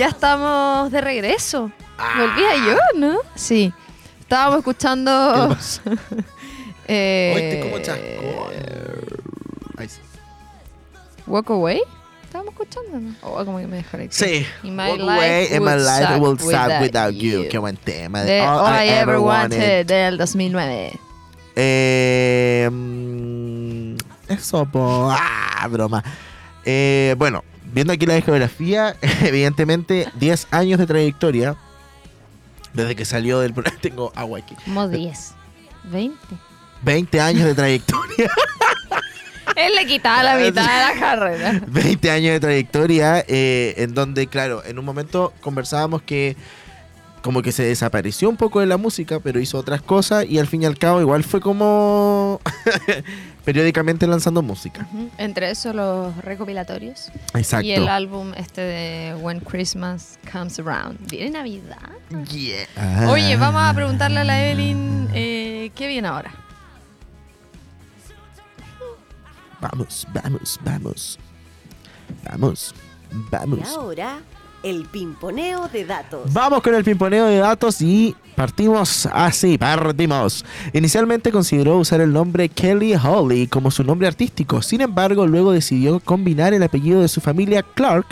Ya 0.00 0.08
estamos 0.08 0.90
de 0.90 1.02
regreso. 1.02 1.70
Volvía 2.16 2.56
yo, 2.56 2.78
¿no? 2.98 3.18
Sí. 3.34 3.70
Estábamos 4.20 4.60
escuchando. 4.60 5.54
Eh, 6.92 7.32
Hoy 7.36 7.42
te 7.42 7.60
como 7.60 7.78
chascón. 7.84 8.52
Ahí 9.76 9.88
sí. 9.88 10.00
Walk 11.24 11.50
Away. 11.50 11.80
Estábamos 12.24 12.54
escuchando, 12.54 12.98
¿no? 12.98 13.14
Oh, 13.22 13.44
como 13.44 13.58
que 13.58 13.66
me 13.68 13.76
desconecté. 13.76 14.16
Sí. 14.16 14.46
My 14.64 14.90
Walk 14.92 15.00
away 15.02 15.54
and 15.54 15.64
my 15.64 15.76
life 15.76 16.18
will 16.18 16.36
without 16.44 16.80
without 16.80 17.14
you. 17.14 17.44
you. 17.44 17.48
Qué 17.48 17.58
buen 17.58 17.76
tema. 17.76 18.22
De 18.22 18.40
All, 18.40 18.74
I, 18.74 18.88
Ever 18.88 19.18
Wanted, 19.18 19.86
del 19.86 20.18
2009. 20.18 20.98
Eh, 21.54 22.68
mm, 22.72 23.96
eso, 24.26 24.64
po. 24.64 25.10
Ah, 25.12 25.68
broma. 25.70 26.02
Eh, 26.64 27.14
bueno, 27.18 27.44
viendo 27.72 27.92
aquí 27.92 28.06
la 28.06 28.14
discografía, 28.14 28.96
evidentemente 29.22 30.08
10 30.18 30.48
años 30.50 30.78
de 30.78 30.86
trayectoria. 30.86 31.56
Desde 32.72 32.94
que 32.94 33.04
salió 33.04 33.40
del 33.40 33.52
programa, 33.52 33.78
tengo 33.82 34.12
agua 34.14 34.38
aquí. 34.38 34.54
Como 34.64 34.88
10. 34.88 35.34
20. 35.84 36.16
20 36.82 37.20
años 37.20 37.44
de 37.44 37.54
trayectoria. 37.54 38.30
Él 39.56 39.74
le 39.74 39.86
quitaba 39.86 40.22
la 40.22 40.36
mitad 40.36 40.62
de 40.62 40.94
la 40.94 41.00
carrera. 41.00 41.60
20 41.66 42.10
años 42.10 42.32
de 42.32 42.40
trayectoria, 42.40 43.24
eh, 43.26 43.74
en 43.78 43.94
donde, 43.94 44.26
claro, 44.28 44.64
en 44.64 44.78
un 44.78 44.84
momento 44.84 45.32
conversábamos 45.40 46.02
que 46.02 46.36
como 47.22 47.42
que 47.42 47.52
se 47.52 47.64
desapareció 47.64 48.28
un 48.30 48.36
poco 48.36 48.60
de 48.60 48.66
la 48.66 48.76
música, 48.76 49.20
pero 49.20 49.40
hizo 49.40 49.58
otras 49.58 49.82
cosas 49.82 50.24
y 50.26 50.38
al 50.38 50.46
fin 50.46 50.62
y 50.62 50.66
al 50.66 50.78
cabo 50.78 51.00
igual 51.00 51.24
fue 51.24 51.40
como 51.40 52.40
periódicamente 53.44 54.06
lanzando 54.06 54.42
música. 54.42 54.86
Entre 55.18 55.50
eso 55.50 55.72
los 55.72 56.16
recopilatorios 56.18 57.10
Exacto. 57.34 57.66
y 57.66 57.72
el 57.72 57.88
álbum 57.88 58.32
este 58.36 58.60
de 58.60 59.14
When 59.16 59.40
Christmas 59.40 60.18
Comes 60.30 60.58
Around. 60.58 61.10
¿Viene 61.10 61.30
Navidad? 61.30 61.78
Yeah. 62.30 63.10
Oye, 63.10 63.34
Ah. 63.34 63.36
vamos 63.38 63.62
a 63.62 63.72
preguntarle 63.74 64.20
a 64.20 64.24
la 64.24 64.44
Evelyn 64.44 65.08
eh, 65.14 65.70
qué 65.74 65.88
viene 65.88 66.08
ahora. 66.08 66.32
Vamos, 69.60 70.06
vamos, 70.14 70.58
vamos. 70.64 71.18
Vamos, 72.24 72.74
vamos. 73.30 73.58
Y 73.58 73.74
ahora, 73.74 74.20
el 74.62 74.84
pimponeo 74.86 75.68
de 75.68 75.84
datos. 75.84 76.32
Vamos 76.32 76.62
con 76.62 76.74
el 76.74 76.84
pimponeo 76.84 77.26
de 77.26 77.38
datos 77.38 77.80
y 77.80 78.14
partimos 78.36 79.06
así, 79.12 79.58
partimos. 79.58 80.44
Inicialmente 80.72 81.32
consideró 81.32 81.78
usar 81.78 82.00
el 82.00 82.12
nombre 82.12 82.48
Kelly 82.48 82.94
Holly 82.94 83.46
como 83.46 83.70
su 83.70 83.84
nombre 83.84 84.08
artístico, 84.08 84.62
sin 84.62 84.80
embargo 84.80 85.26
luego 85.26 85.52
decidió 85.52 86.00
combinar 86.00 86.54
el 86.54 86.62
apellido 86.62 87.00
de 87.00 87.08
su 87.08 87.20
familia 87.20 87.62
Clark 87.74 88.06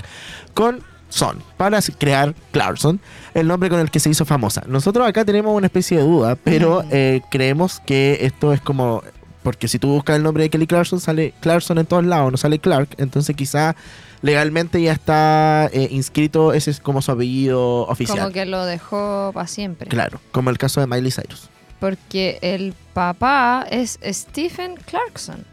con 0.54 0.80
Son 1.08 1.42
para 1.56 1.80
crear 1.98 2.34
Clarkson, 2.50 3.00
el 3.34 3.46
nombre 3.46 3.70
con 3.70 3.80
el 3.80 3.90
que 3.90 4.00
se 4.00 4.10
hizo 4.10 4.24
famosa. 4.24 4.62
Nosotros 4.66 5.06
acá 5.06 5.24
tenemos 5.24 5.56
una 5.56 5.66
especie 5.66 5.98
de 5.98 6.04
duda, 6.04 6.36
pero 6.36 6.84
eh, 6.90 7.22
creemos 7.30 7.80
que 7.86 8.18
esto 8.22 8.52
es 8.52 8.60
como... 8.60 9.02
Porque 9.42 9.68
si 9.68 9.78
tú 9.78 9.88
buscas 9.88 10.16
el 10.16 10.22
nombre 10.22 10.42
de 10.42 10.50
Kelly 10.50 10.66
Clarkson, 10.66 11.00
sale 11.00 11.32
Clarkson 11.40 11.78
en 11.78 11.86
todos 11.86 12.04
lados, 12.04 12.30
no 12.30 12.36
sale 12.36 12.58
Clark. 12.58 12.90
Entonces 12.98 13.34
quizá 13.34 13.76
legalmente 14.22 14.80
ya 14.82 14.92
está 14.92 15.66
eh, 15.72 15.88
inscrito, 15.90 16.52
ese 16.52 16.70
es 16.70 16.80
como 16.80 17.02
su 17.02 17.12
apellido 17.12 17.82
oficial. 17.86 18.18
Como 18.18 18.32
que 18.32 18.46
lo 18.46 18.64
dejó 18.64 19.30
para 19.34 19.46
siempre. 19.46 19.88
Claro, 19.88 20.20
como 20.32 20.50
el 20.50 20.58
caso 20.58 20.80
de 20.80 20.86
Miley 20.86 21.10
Cyrus. 21.12 21.48
Porque 21.80 22.38
el 22.42 22.74
papá 22.92 23.64
es 23.70 23.98
Stephen 24.04 24.76
Clarkson. 24.76 25.44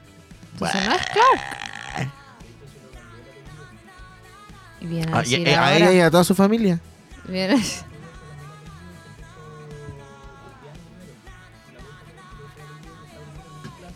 Entonces 0.53 0.85
no 0.85 0.93
es 0.95 1.01
Clark. 1.05 2.11
Y 4.81 4.85
viene 4.87 5.11
a 5.11 5.17
Ah, 5.17 5.19
decir 5.21 5.47
eh, 5.47 5.55
a 5.55 5.75
ella 5.77 5.91
y 5.93 5.99
a 5.99 6.09
toda 6.11 6.23
su 6.23 6.33
familia. 6.35 6.79
viene- 7.27 7.61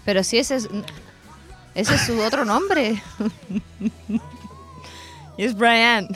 Pero 0.06 0.24
si 0.24 0.38
ese 0.40 0.56
es... 0.56 0.70
Ese 1.76 1.96
es 1.96 2.02
su 2.02 2.20
otro 2.20 2.44
nombre. 2.46 3.02
y 5.40 5.46
es 5.46 5.56
Brian. 5.56 6.10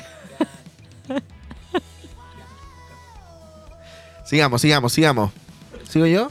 Sigamos, 4.25 4.61
sigamos, 4.61 4.91
sigamos. 4.91 5.31
¿Sigo 5.87 6.05
yo? 6.05 6.29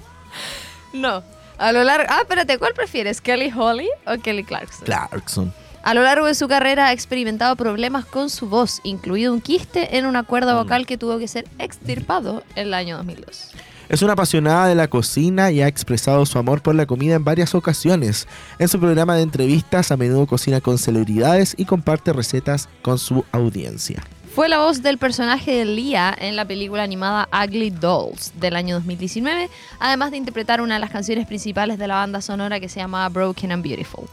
No. 0.93 1.23
A 1.57 1.73
lo 1.73 1.85
largo... 1.85 2.07
Ah, 2.11 2.19
espérate, 2.21 2.59
¿cuál 2.59 2.75
prefieres? 2.75 3.23
¿Kelly 3.23 3.51
Holly 3.57 3.89
o 4.07 4.19
Kelly 4.21 4.45
Clarkson? 4.45 4.85
Clarkson. 4.85 5.55
A 5.83 5.95
lo 5.95 6.03
largo 6.03 6.27
de 6.27 6.35
su 6.35 6.49
carrera 6.49 6.89
ha 6.89 6.93
experimentado 6.93 7.57
problemas 7.57 8.05
con 8.05 8.29
su 8.29 8.49
voz, 8.49 8.81
incluido 8.83 9.33
un 9.33 9.41
quiste 9.41 9.97
en 9.97 10.05
una 10.05 10.23
cuerda 10.25 10.55
vocal 10.55 10.85
que 10.85 10.99
tuvo 10.99 11.19
que 11.19 11.29
ser 11.29 11.47
extirpado 11.59 12.43
en 12.57 12.67
el 12.67 12.75
año 12.75 12.99
2002. 12.99 13.53
Es 13.89 14.03
una 14.03 14.15
apasionada 14.15 14.67
de 14.69 14.75
la 14.75 14.89
cocina 14.89 15.51
y 15.51 15.61
ha 15.61 15.69
expresado 15.69 16.25
su 16.27 16.39
amor 16.39 16.63
por 16.63 16.75
la 16.75 16.87
comida 16.87 17.15
en 17.15 17.25
varias 17.25 17.55
ocasiones. 17.55 18.27
En 18.59 18.69
su 18.69 18.79
programa 18.79 19.17
de 19.17 19.23
entrevistas 19.23 19.93
a 19.93 19.97
menudo 19.97 20.27
cocina 20.27 20.61
con 20.61 20.79
celebridades 20.79 21.55
y 21.57 21.65
comparte 21.65 22.13
recetas 22.13 22.69
con 22.83 22.99
su 22.99 23.25
audiencia. 23.33 24.03
Fue 24.35 24.49
la 24.49 24.61
voz 24.61 24.83
del 24.83 24.97
personaje 24.97 25.53
de 25.53 25.67
Leah 25.67 26.17
en 26.19 26.37
la 26.37 26.47
película 26.47 26.83
animada 26.83 27.29
Ugly 27.33 27.69
Dolls 27.69 28.33
del 28.41 28.57
año 28.57 28.77
2019, 28.77 29.51
además 29.79 30.11
de 30.11 30.17
interpretar 30.17 30.63
una 30.63 30.75
de 30.75 30.81
las 30.81 30.91
canciones 30.91 31.27
principales 31.27 31.77
de 31.77 31.87
la 31.87 31.97
banda 31.97 32.23
sonora 32.23 32.59
que 32.59 32.71
se 32.71 32.81
llamaba 32.81 33.11
Broken 33.11 33.53
and 33.53 33.63
Beautiful. 33.63 34.09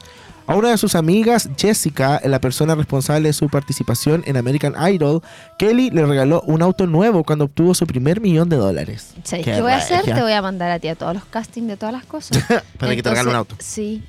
A 0.50 0.56
una 0.56 0.72
de 0.72 0.80
sus 0.80 0.96
amigas, 0.96 1.48
Jessica, 1.56 2.20
la 2.24 2.42
persona 2.42 2.74
responsable 2.74 3.30
de 3.30 3.34
su 3.34 3.50
participación 3.50 4.24
en 4.26 4.36
American 4.36 4.74
Idol, 4.92 5.22
Kelly 5.60 5.92
le 5.92 6.04
regaló 6.08 6.42
un 6.42 6.64
auto 6.64 6.88
nuevo 6.88 7.24
cuando 7.24 7.46
obtuvo 7.46 7.76
su 7.76 7.86
primer 7.86 8.20
millón 8.20 8.50
de 8.50 8.56
dólares. 8.56 9.14
¿Sabes 9.24 9.46
Qué 9.46 9.52
qué 9.52 9.62
voy 9.62 9.74
a 9.74 9.78
hacer? 9.78 10.04
Te 10.04 10.20
voy 10.20 10.32
a 10.32 10.42
mandar 10.42 10.72
a 10.72 10.80
ti 10.80 10.88
a 10.88 10.96
todos 10.96 11.14
los 11.14 11.26
castings 11.26 11.68
de 11.68 11.78
todas 11.78 11.94
las 11.94 12.04
cosas. 12.04 12.44
Para 12.80 12.96
que 12.96 13.04
te 13.04 13.10
regale 13.12 13.30
un 13.30 13.36
auto. 13.36 13.58
Sí. 13.60 14.04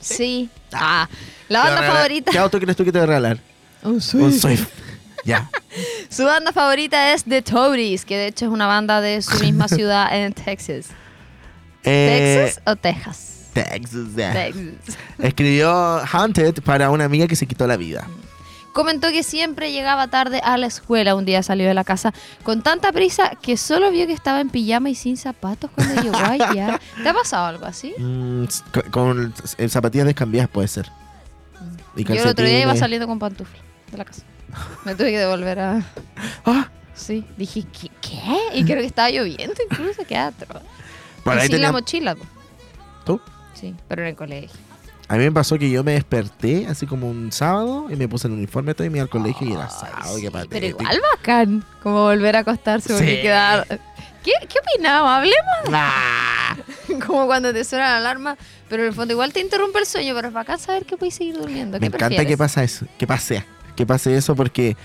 Sí. 0.00 0.50
Ah, 0.72 1.08
la 1.48 1.60
banda 1.60 1.82
favorita. 1.84 2.32
¿Qué 2.32 2.38
auto 2.38 2.58
crees 2.58 2.76
tú 2.76 2.84
que 2.84 2.90
te 2.90 2.98
a 2.98 3.06
regalar? 3.06 3.38
Un 3.84 4.00
Swift. 4.00 4.66
Ya. 5.24 5.48
Su 6.08 6.24
banda 6.24 6.50
favorita 6.50 7.12
es 7.12 7.22
The 7.22 7.42
Toadies, 7.42 8.04
que 8.04 8.16
de 8.16 8.26
hecho 8.28 8.46
es 8.46 8.50
una 8.50 8.66
banda 8.66 9.00
de 9.00 9.22
su 9.22 9.38
misma 9.38 9.68
ciudad 9.68 10.08
en 10.12 10.32
Texas. 10.32 10.86
Eh, 11.84 12.46
¿Texas 12.46 12.62
o 12.66 12.74
Texas? 12.74 13.29
Texas. 13.52 14.06
Texas. 14.16 14.98
Escribió 15.18 15.70
Haunted 16.12 16.62
para 16.62 16.90
una 16.90 17.04
amiga 17.04 17.26
que 17.26 17.36
se 17.36 17.46
quitó 17.46 17.66
la 17.66 17.76
vida. 17.76 18.06
Comentó 18.72 19.08
que 19.10 19.24
siempre 19.24 19.72
llegaba 19.72 20.06
tarde 20.08 20.40
a 20.44 20.56
la 20.56 20.66
escuela. 20.68 21.16
Un 21.16 21.24
día 21.24 21.42
salió 21.42 21.66
de 21.66 21.74
la 21.74 21.82
casa 21.82 22.14
con 22.44 22.62
tanta 22.62 22.92
prisa 22.92 23.32
que 23.42 23.56
solo 23.56 23.90
vio 23.90 24.06
que 24.06 24.12
estaba 24.12 24.40
en 24.40 24.48
pijama 24.48 24.88
y 24.90 24.94
sin 24.94 25.16
zapatos 25.16 25.70
cuando 25.74 26.00
llegó 26.02 26.16
allá. 26.24 26.80
¿Te 27.02 27.08
ha 27.08 27.12
pasado 27.12 27.46
algo 27.46 27.66
así? 27.66 27.92
Mm, 27.98 28.44
s- 28.44 28.62
co- 28.72 28.84
con 28.92 29.34
eh, 29.58 29.68
zapatillas 29.68 30.06
descambiadas 30.06 30.48
puede 30.48 30.68
ser. 30.68 30.88
Y 31.96 32.04
Yo 32.04 32.14
el 32.22 32.28
otro 32.28 32.46
día 32.46 32.60
iba 32.60 32.76
saliendo 32.76 33.08
con 33.08 33.18
pantuflas 33.18 33.60
de 33.90 33.98
la 33.98 34.04
casa. 34.04 34.22
Me 34.84 34.94
tuve 34.94 35.10
que 35.10 35.18
devolver 35.18 35.58
a... 35.58 35.82
Ah, 36.46 36.68
Sí, 36.94 37.24
dije, 37.38 37.64
¿qué? 37.72 37.90
qué? 38.02 38.38
Y 38.54 38.64
creo 38.64 38.78
que 38.78 38.86
estaba 38.86 39.08
lloviendo 39.10 39.54
incluso, 39.70 40.02
qué 40.06 40.16
atro. 40.16 40.60
por 41.24 41.34
y 41.34 41.38
ahí 41.38 41.42
sin 41.46 41.52
tenía- 41.52 41.68
la 41.68 41.72
mochila. 41.72 42.14
po. 42.14 42.24
¿Tú? 43.04 43.20
Sí, 43.54 43.74
pero 43.88 44.02
en 44.02 44.08
el 44.08 44.16
colegio. 44.16 44.50
A 45.08 45.14
mí 45.16 45.24
me 45.24 45.32
pasó 45.32 45.58
que 45.58 45.68
yo 45.68 45.82
me 45.82 45.92
desperté 45.92 46.66
así 46.68 46.86
como 46.86 47.10
un 47.10 47.32
sábado 47.32 47.86
y 47.90 47.96
me 47.96 48.06
puse 48.06 48.28
el 48.28 48.34
uniforme 48.34 48.74
todo 48.74 48.86
y 48.86 48.90
me 48.90 48.98
iba 48.98 49.02
al 49.04 49.10
colegio 49.10 49.46
y 49.48 49.52
era 49.52 49.68
sábado. 49.68 50.14
Ay, 50.16 50.22
qué 50.22 50.28
sí, 50.28 50.46
pero 50.48 50.66
igual 50.66 51.00
bacán, 51.16 51.64
como 51.82 52.02
volver 52.04 52.36
a 52.36 52.40
acostarse 52.40 52.96
Sí. 52.96 53.20
quedar... 53.22 53.66
¿Qué, 54.22 54.32
¿Qué 54.48 54.58
opinamos? 54.60 55.08
Hablemos 55.10 57.00
como 57.06 57.26
cuando 57.26 57.52
te 57.52 57.64
suena 57.64 57.86
la 57.92 57.96
alarma, 57.96 58.36
pero 58.68 58.82
en 58.82 58.88
el 58.90 58.94
fondo 58.94 59.12
igual 59.14 59.32
te 59.32 59.40
interrumpe 59.40 59.78
el 59.78 59.86
sueño, 59.86 60.14
pero 60.14 60.28
es 60.28 60.34
bacán 60.34 60.58
saber 60.58 60.84
que 60.84 60.96
puedes 60.96 61.14
seguir 61.14 61.38
durmiendo. 61.38 61.78
me 61.80 61.88
¿Qué 61.90 61.96
encanta 61.96 62.24
que 62.26 62.36
pasa 62.36 62.62
eso, 62.62 62.86
que 62.98 63.06
pase, 63.06 63.44
que 63.76 63.86
pase 63.86 64.14
eso 64.16 64.36
porque 64.36 64.76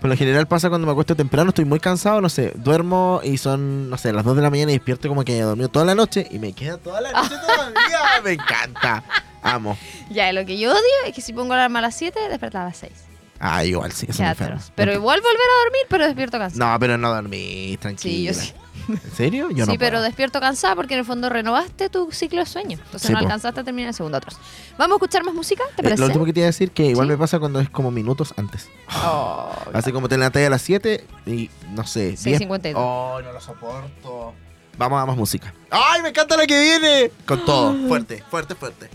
por 0.00 0.10
lo 0.10 0.16
general 0.16 0.46
pasa 0.46 0.68
cuando 0.68 0.86
me 0.86 0.92
acuesto 0.92 1.16
temprano, 1.16 1.50
estoy 1.50 1.64
muy 1.64 1.80
cansado, 1.80 2.20
no 2.20 2.28
sé, 2.28 2.52
duermo 2.56 3.20
y 3.22 3.38
son, 3.38 3.90
no 3.90 3.98
sé, 3.98 4.12
las 4.12 4.24
2 4.24 4.36
de 4.36 4.42
la 4.42 4.50
mañana 4.50 4.72
y 4.72 4.74
despierto 4.74 5.08
como 5.08 5.24
que 5.24 5.38
he 5.38 5.42
dormido 5.42 5.68
toda 5.68 5.84
la 5.84 5.94
noche 5.94 6.26
y 6.30 6.38
me 6.38 6.52
queda 6.52 6.78
toda 6.78 7.00
la 7.00 7.12
noche 7.12 7.34
todavía. 7.40 7.78
Me 8.24 8.32
encanta. 8.32 9.04
Amo. 9.42 9.78
Ya, 10.10 10.32
lo 10.32 10.44
que 10.44 10.58
yo 10.58 10.70
odio 10.70 10.80
es 11.06 11.14
que 11.14 11.20
si 11.20 11.32
pongo 11.32 11.54
la 11.54 11.60
alarma 11.60 11.78
a 11.78 11.82
las 11.82 11.94
7, 11.96 12.18
despertar 12.28 12.62
a 12.62 12.64
las 12.66 12.76
6. 12.78 12.92
Ah, 13.40 13.64
igual 13.64 13.92
sí, 13.92 14.06
eso 14.08 14.22
me. 14.22 14.34
Pero 14.74 14.92
igual 14.92 15.20
volver 15.20 15.36
a 15.36 15.64
dormir, 15.64 15.82
pero 15.88 16.06
despierto 16.06 16.38
cansado. 16.38 16.72
No, 16.72 16.78
pero 16.80 16.98
no 16.98 17.14
dormí, 17.14 17.76
tranquilo. 17.80 18.14
Sí, 18.14 18.24
yo 18.24 18.34
sí. 18.34 18.52
¿En 18.88 19.00
serio? 19.14 19.50
Yo 19.50 19.64
sí, 19.66 19.72
no 19.72 19.78
pero 19.78 20.00
despierto 20.02 20.40
cansada 20.40 20.74
porque 20.74 20.94
en 20.94 21.00
el 21.00 21.06
fondo 21.06 21.28
renovaste 21.28 21.88
tu 21.90 22.10
ciclo 22.12 22.40
de 22.40 22.46
sueño. 22.46 22.78
Entonces 22.82 23.02
Sí, 23.08 23.12
no 23.12 23.18
po. 23.18 23.24
alcanzaste 23.26 23.60
a 23.60 23.64
terminar 23.64 23.88
el 23.88 23.94
segundo 23.94 24.16
atrás. 24.18 24.38
¿Vamos 24.78 24.94
a 24.94 24.96
escuchar 24.96 25.24
más 25.24 25.34
música? 25.34 25.62
¿Te 25.76 25.86
Eh, 25.86 25.96
lo 25.96 26.06
último 26.06 26.24
que 26.24 26.32
te 26.32 26.40
iba 26.40 26.46
a 26.46 26.48
decir 26.48 26.70
que 26.70 26.86
igual 26.86 27.06
¿Sí? 27.06 27.12
me 27.12 27.18
pasa 27.18 27.38
cuando 27.38 27.60
es 27.60 27.68
como 27.70 27.90
minutos 27.90 28.32
antes. 28.36 28.68
Oh, 29.04 29.50
Así 29.72 29.92
como 29.92 30.08
te 30.08 30.16
levantas 30.16 30.42
a 30.46 30.50
las 30.50 30.62
7 30.62 31.04
y 31.26 31.50
no 31.70 31.86
sé. 31.86 32.10
10. 32.16 32.22
6:52. 32.40 32.72
Oh, 32.76 33.20
no 33.22 33.32
lo 33.32 33.40
soporto. 33.40 34.32
Vamos 34.78 35.02
a 35.02 35.06
más 35.06 35.16
música. 35.16 35.52
¡Ay, 35.70 36.02
me 36.02 36.10
encanta 36.10 36.36
la 36.36 36.46
que 36.46 36.60
viene! 36.60 37.10
Con 37.26 37.44
todo, 37.44 37.74
fuerte, 37.88 38.22
fuerte, 38.30 38.54
fuerte. 38.54 38.88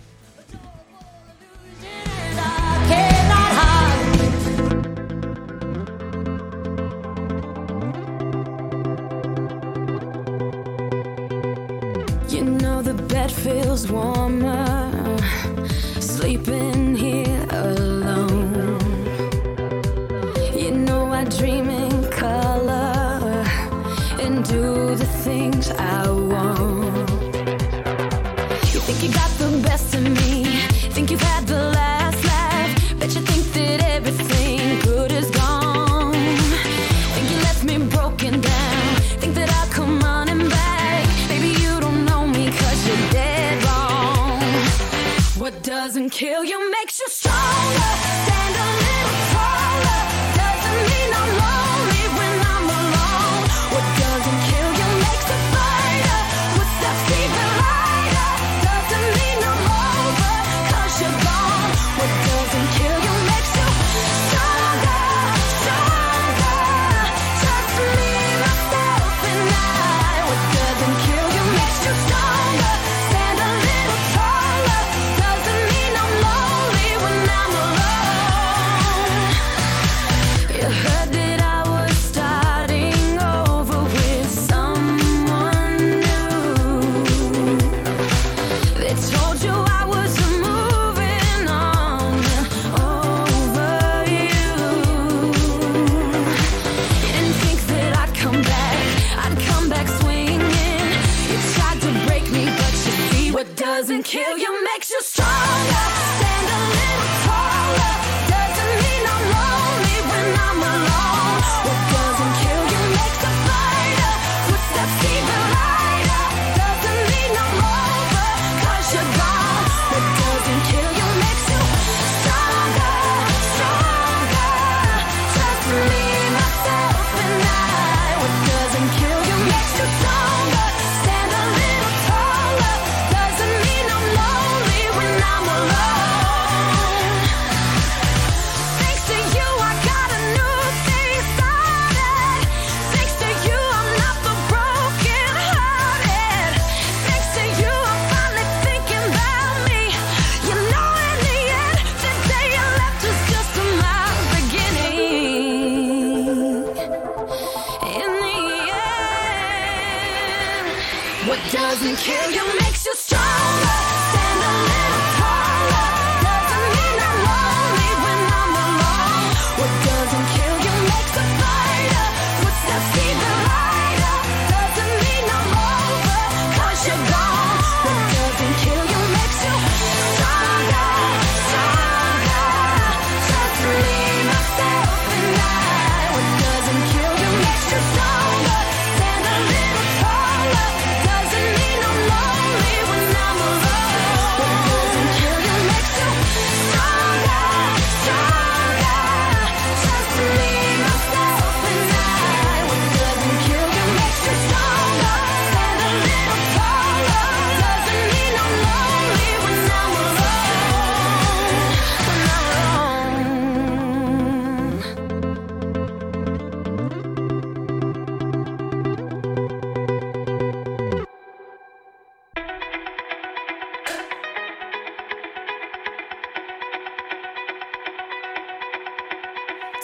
Kill 161.96 162.32
you 162.32 162.34
makes 162.34 162.36
you 162.36 162.43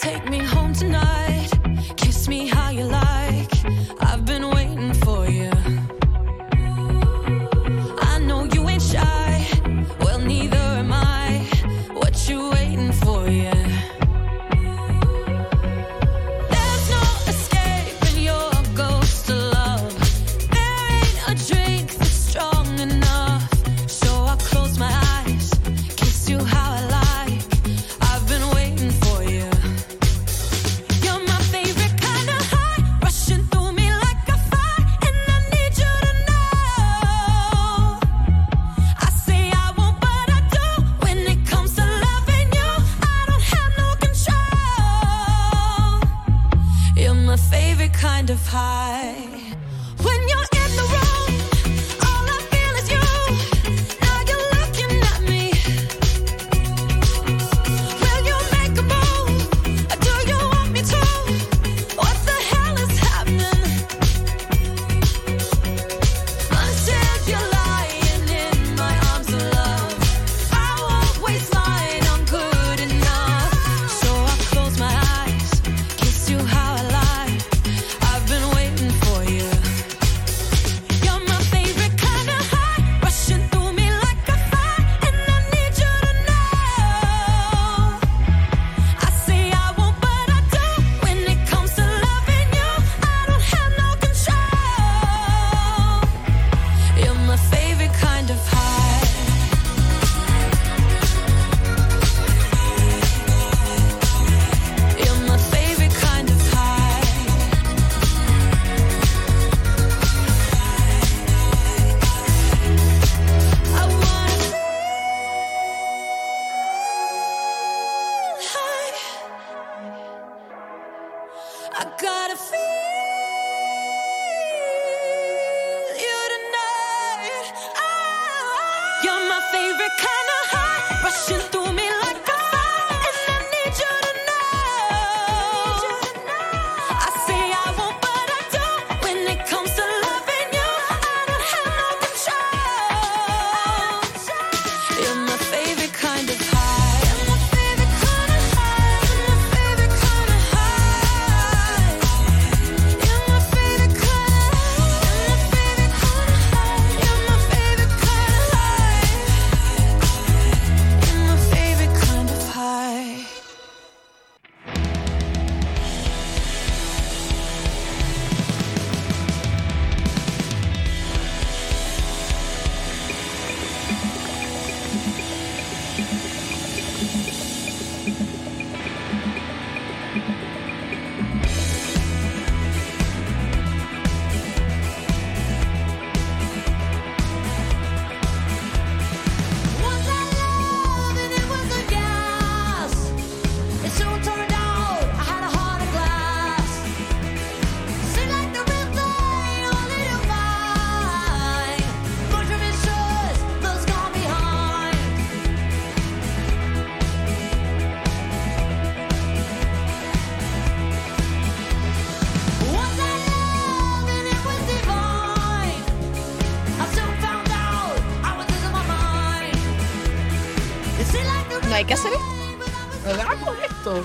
Take 0.10 0.28
me 0.28 0.39
home 0.39 0.74
tonight. 0.74 1.18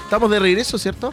Estamos 0.05 0.31
de 0.31 0.39
regreso, 0.39 0.79
¿cierto? 0.79 1.13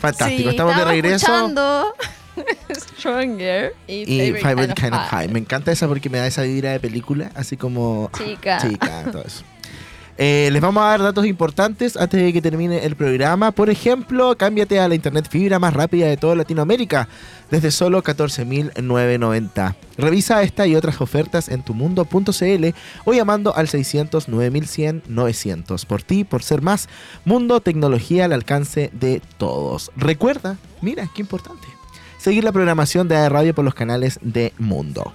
Fantástico, 0.00 0.42
Sí, 0.42 0.48
estamos 0.48 0.76
de 0.76 0.84
regreso. 0.84 1.26
escuchando 1.26 1.94
Stronger 2.74 3.74
y, 3.86 4.10
Y 4.12 4.32
Favorite 4.34 4.74
Kind 4.74 4.94
of 4.94 5.00
High. 5.08 5.28
Me 5.28 5.38
encanta 5.38 5.72
esa 5.72 5.86
porque 5.88 6.08
me 6.08 6.18
da 6.18 6.26
esa 6.26 6.42
vibra 6.42 6.72
de 6.72 6.80
película, 6.80 7.30
así 7.34 7.56
como. 7.56 8.10
Chica. 8.16 8.58
Chica, 8.58 9.04
todo 9.12 9.22
eso. 9.22 9.42
Eh, 10.22 10.50
les 10.52 10.60
vamos 10.60 10.82
a 10.82 10.88
dar 10.88 11.00
datos 11.00 11.24
importantes 11.24 11.96
antes 11.96 12.20
de 12.20 12.30
que 12.30 12.42
termine 12.42 12.84
el 12.84 12.94
programa. 12.94 13.52
Por 13.52 13.70
ejemplo, 13.70 14.36
cámbiate 14.36 14.78
a 14.78 14.86
la 14.86 14.94
internet 14.94 15.26
fibra 15.30 15.58
más 15.58 15.72
rápida 15.72 16.08
de 16.08 16.18
toda 16.18 16.34
Latinoamérica 16.34 17.08
desde 17.50 17.70
solo 17.70 18.02
14.990. 18.02 19.74
Revisa 19.96 20.42
esta 20.42 20.66
y 20.66 20.76
otras 20.76 21.00
ofertas 21.00 21.48
en 21.48 21.62
tumundo.cl 21.62 22.66
o 23.06 23.14
llamando 23.14 23.56
al 23.56 23.68
600 23.68 24.28
9100 24.28 25.04
900. 25.08 25.86
Por 25.86 26.02
ti, 26.02 26.24
por 26.24 26.42
ser 26.42 26.60
más. 26.60 26.90
Mundo, 27.24 27.62
tecnología 27.62 28.26
al 28.26 28.34
alcance 28.34 28.90
de 28.92 29.22
todos. 29.38 29.90
Recuerda, 29.96 30.58
mira, 30.82 31.08
qué 31.14 31.22
importante. 31.22 31.66
Seguir 32.18 32.44
la 32.44 32.52
programación 32.52 33.08
de 33.08 33.26
Radio 33.30 33.54
por 33.54 33.64
los 33.64 33.72
canales 33.72 34.18
de 34.20 34.52
Mundo. 34.58 35.14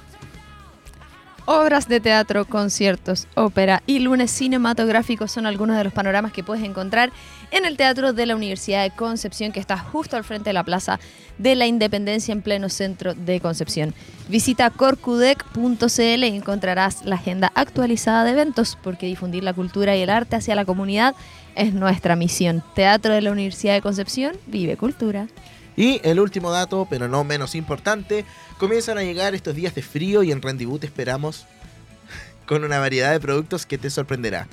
Obras 1.48 1.88
de 1.88 2.00
teatro, 2.00 2.46
conciertos, 2.46 3.28
ópera 3.36 3.84
y 3.86 4.00
lunes 4.00 4.32
cinematográficos 4.32 5.32
son 5.32 5.46
algunos 5.46 5.78
de 5.78 5.84
los 5.84 5.94
panoramas 5.94 6.32
que 6.32 6.44
puedes 6.44 6.64
encontrar 6.64 7.12
en 7.52 7.66
el 7.66 7.78
Teatro 7.78 8.14
de 8.14 8.26
la 8.26 8.36
Universidad 8.36 8.82
de 8.82 8.90
Concepción, 8.90 9.52
que 9.52 9.60
está 9.60 9.78
justo 9.78 10.18
al 10.18 10.24
frente 10.24 10.50
de 10.50 10.54
la 10.54 10.64
Plaza 10.64 11.00
de 11.38 11.54
la 11.54 11.68
Independencia 11.68 12.32
en 12.32 12.42
pleno 12.42 12.68
centro 12.70 13.14
de 13.14 13.40
Concepción. 13.42 13.94
Visita 14.28 14.72
corcudec.cl 14.72 16.24
y 16.24 16.36
encontrarás 16.36 17.06
la 17.06 17.18
agenda 17.18 17.52
actualizada 17.54 18.24
de 18.24 18.32
eventos, 18.32 18.76
porque 18.82 19.06
difundir 19.06 19.44
la 19.44 19.54
cultura 19.54 19.96
y 19.96 20.02
el 20.02 20.10
arte 20.10 20.38
hacia 20.38 20.56
la 20.56 20.66
comunidad 20.66 21.14
es 21.54 21.76
nuestra 21.76 22.16
misión. 22.16 22.64
Teatro 22.74 23.14
de 23.14 23.22
la 23.22 23.32
Universidad 23.32 23.76
de 23.76 23.82
Concepción, 23.84 24.36
vive 24.48 24.78
cultura. 24.78 25.28
Y 25.78 26.00
el 26.04 26.20
último 26.20 26.52
dato, 26.52 26.88
pero 26.90 27.08
no 27.08 27.24
menos 27.24 27.56
importante, 27.56 28.26
comienzan 28.58 28.98
a 28.98 29.04
llegar 29.04 29.36
estos 29.36 29.56
días 29.56 29.76
de 29.76 29.82
frío 29.82 30.24
y 30.24 30.32
en 30.32 30.42
Rendezvous 30.42 30.80
te 30.80 30.88
esperamos 30.88 31.46
con 32.48 32.64
una 32.64 32.80
variedad 32.80 33.12
de 33.12 33.20
productos 33.20 33.66
que 33.66 33.78
te 33.78 33.90
sorprenderá. 33.90 34.48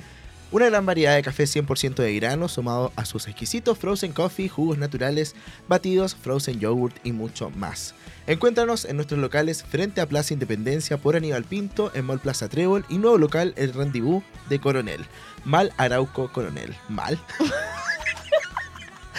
Una 0.53 0.69
gran 0.69 0.85
variedad 0.85 1.15
de 1.15 1.23
café 1.23 1.45
100% 1.45 1.95
de 1.95 2.13
grano 2.13 2.47
sumado 2.47 2.93
a 2.95 3.05
sus 3.05 3.27
exquisitos 3.27 3.75
frozen 3.75 4.11
coffee, 4.11 4.49
jugos 4.49 4.77
naturales, 4.77 5.33
batidos, 5.67 6.13
frozen 6.13 6.59
yogurt 6.59 6.95
y 7.03 7.11
mucho 7.11 7.49
más. 7.49 7.95
Encuéntranos 8.27 8.85
en 8.85 8.97
nuestros 8.97 9.19
locales 9.19 9.63
frente 9.63 9.99
a 9.99 10.07
Plaza 10.07 10.33
Independencia 10.35 10.97
por 10.97 11.15
Aníbal 11.15 11.43
Pinto, 11.43 11.91
en 11.95 12.05
Mall 12.05 12.19
Plaza 12.19 12.49
Trébol 12.49 12.85
y 12.87 12.99
nuevo 12.99 13.17
local 13.17 13.55
El 13.57 13.73
Rendezvous 13.73 14.23
de 14.47 14.59
Coronel. 14.59 15.03
Mal 15.43 15.73
Arauco 15.77 16.31
Coronel. 16.31 16.75
Mal. 16.87 17.19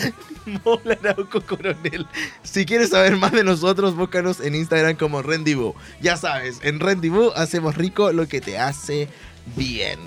Mola 0.65 0.99
Arauco 1.03 1.41
Coronel. 1.41 2.07
Si 2.43 2.67
quieres 2.67 2.91
saber 2.91 3.17
más 3.17 3.33
de 3.33 3.45
nosotros, 3.45 3.97
búscanos 3.97 4.41
en 4.41 4.55
Instagram 4.55 4.97
como 4.97 5.23
Rendezvous. 5.23 5.75
Ya 6.01 6.17
sabes, 6.17 6.59
en 6.63 6.81
Rendezvous 6.81 7.33
hacemos 7.37 7.77
rico 7.77 8.13
lo 8.13 8.29
que 8.29 8.41
te 8.41 8.59
hace 8.59 9.09
bien. 9.57 9.99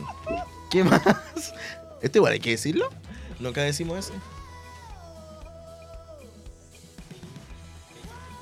¿Qué 0.69 0.83
más? 0.83 1.01
Este 2.01 2.19
igual 2.19 2.33
hay 2.33 2.39
que 2.39 2.51
decirlo. 2.51 2.89
Nunca 3.39 3.61
decimos 3.61 3.99
ese. 3.99 4.13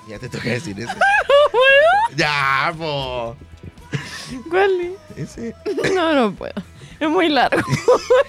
Ya 0.08 0.20
te 0.20 0.30
toca 0.30 0.50
decir 0.50 0.80
ese. 0.80 0.94
ya, 2.16 2.74
po. 2.78 3.36
¿Cuál? 4.50 4.96
Ese. 5.16 5.56
No, 5.94 6.14
no 6.14 6.36
puedo. 6.36 6.54
Es 7.00 7.10
muy 7.10 7.30
largo. 7.30 7.62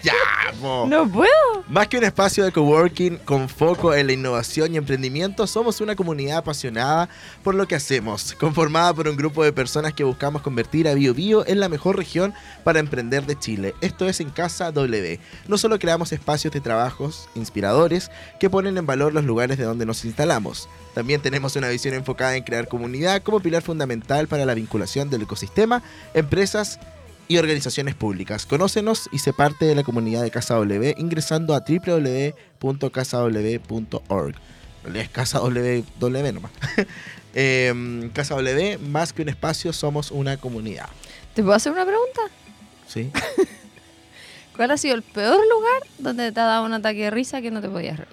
Ya, 0.02 0.12
po. 0.60 0.86
No 0.88 1.10
puedo. 1.10 1.64
Más 1.68 1.88
que 1.88 1.98
un 1.98 2.04
espacio 2.04 2.44
de 2.44 2.52
coworking 2.52 3.18
con 3.18 3.48
foco 3.48 3.92
en 3.92 4.06
la 4.06 4.12
innovación 4.12 4.72
y 4.72 4.76
emprendimiento, 4.76 5.46
somos 5.48 5.80
una 5.80 5.96
comunidad 5.96 6.38
apasionada 6.38 7.08
por 7.42 7.56
lo 7.56 7.66
que 7.66 7.74
hacemos, 7.74 8.34
conformada 8.34 8.94
por 8.94 9.08
un 9.08 9.16
grupo 9.16 9.42
de 9.42 9.52
personas 9.52 9.94
que 9.94 10.04
buscamos 10.04 10.42
convertir 10.42 10.86
a 10.86 10.94
Bio 10.94 11.12
Bio 11.12 11.46
en 11.46 11.58
la 11.58 11.68
mejor 11.68 11.96
región 11.96 12.34
para 12.62 12.78
emprender 12.78 13.26
de 13.26 13.36
Chile. 13.36 13.74
Esto 13.80 14.08
es 14.08 14.20
en 14.20 14.30
Casa 14.30 14.70
W. 14.70 15.18
No 15.48 15.58
solo 15.58 15.78
creamos 15.80 16.12
espacios 16.12 16.52
de 16.52 16.60
trabajos 16.60 17.28
inspiradores 17.34 18.10
que 18.38 18.50
ponen 18.50 18.78
en 18.78 18.86
valor 18.86 19.12
los 19.12 19.24
lugares 19.24 19.58
de 19.58 19.64
donde 19.64 19.86
nos 19.86 20.04
instalamos, 20.04 20.68
también 20.96 21.20
tenemos 21.20 21.54
una 21.56 21.68
visión 21.68 21.92
enfocada 21.92 22.36
en 22.36 22.42
crear 22.42 22.68
comunidad 22.68 23.22
como 23.22 23.40
pilar 23.40 23.60
fundamental 23.60 24.28
para 24.28 24.46
la 24.46 24.54
vinculación 24.54 25.10
del 25.10 25.20
ecosistema, 25.20 25.82
empresas 26.14 26.80
y 27.28 27.38
organizaciones 27.38 27.94
públicas. 27.94 28.46
Conócenos 28.46 29.08
y 29.12 29.18
sé 29.18 29.32
parte 29.32 29.64
de 29.64 29.74
la 29.74 29.82
comunidad 29.82 30.22
de 30.22 30.30
Casa 30.30 30.54
W 30.54 30.94
ingresando 30.98 31.54
a 31.54 31.60
www.casaw.org. 31.60 32.34
No 34.86 35.00
es 35.00 35.08
Casa 35.08 35.38
W, 35.40 35.84
W 35.98 36.32
nomás. 36.32 36.52
Em, 37.38 38.08
Casa 38.10 38.34
W, 38.34 38.78
más 38.78 39.12
que 39.12 39.20
un 39.20 39.28
espacio, 39.28 39.70
somos 39.74 40.10
una 40.10 40.38
comunidad. 40.38 40.88
¿Te 41.34 41.42
puedo 41.42 41.54
hacer 41.54 41.70
una 41.70 41.84
pregunta? 41.84 42.22
¿Sí? 42.88 43.10
¿Cuál 44.56 44.70
ha 44.70 44.78
sido 44.78 44.94
el 44.94 45.02
peor 45.02 45.46
lugar 45.46 45.82
donde 45.98 46.32
te 46.32 46.40
ha 46.40 46.44
dado 46.44 46.64
un 46.64 46.72
ataque 46.72 47.02
de 47.04 47.10
risa 47.10 47.42
que 47.42 47.50
no 47.50 47.60
te 47.60 47.68
podías 47.68 47.98
reír? 47.98 48.08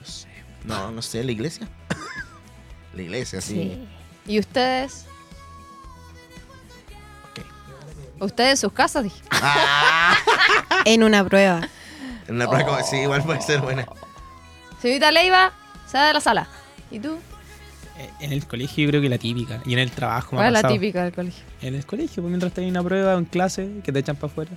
No 0.00 0.04
sé. 0.04 0.28
No, 0.64 0.90
no 0.90 1.00
sé, 1.00 1.22
la 1.22 1.30
iglesia. 1.30 1.68
La 2.98 3.02
iglesia, 3.04 3.40
sí. 3.40 3.78
¿Y 4.26 4.38
ustedes? 4.38 5.06
Ok. 7.32 8.22
¿Ustedes 8.22 8.60
sus 8.60 8.72
casas? 8.72 9.04
Dije. 9.04 9.20
Ah, 9.30 10.16
En 10.84 11.02
una 11.02 11.24
prueba. 11.24 11.68
en 12.26 12.34
una 12.36 12.48
prueba 12.48 12.66
como- 12.68 12.84
sí, 12.84 12.96
igual 12.96 13.22
puede 13.22 13.40
ser 13.42 13.60
buena. 13.60 13.86
Señorita 14.82 15.10
Leiva, 15.12 15.52
sale 15.86 16.08
de 16.08 16.12
la 16.14 16.20
sala. 16.20 16.48
¿Y 16.90 16.98
tú? 17.00 17.18
Eh, 17.98 18.10
En 18.20 18.32
el 18.32 18.46
colegio 18.46 18.84
yo 18.84 18.90
creo 18.90 19.02
que 19.02 19.08
la 19.08 19.18
típica. 19.18 19.60
Y 19.66 19.72
en 19.72 19.78
el 19.80 19.90
trabajo 19.90 20.36
¿Cuál 20.36 20.54
es 20.56 20.62
la 20.62 20.68
típica 20.68 21.04
del 21.04 21.12
colegio? 21.12 21.42
En 21.62 21.74
el 21.74 21.84
colegio, 21.86 22.22
pues 22.22 22.30
mientras 22.30 22.56
en 22.58 22.68
una 22.70 22.82
prueba 22.82 23.14
o 23.14 23.18
en 23.18 23.24
clase, 23.24 23.68
que 23.84 23.92
te 23.92 23.98
echan 24.00 24.16
para 24.16 24.30
afuera. 24.32 24.50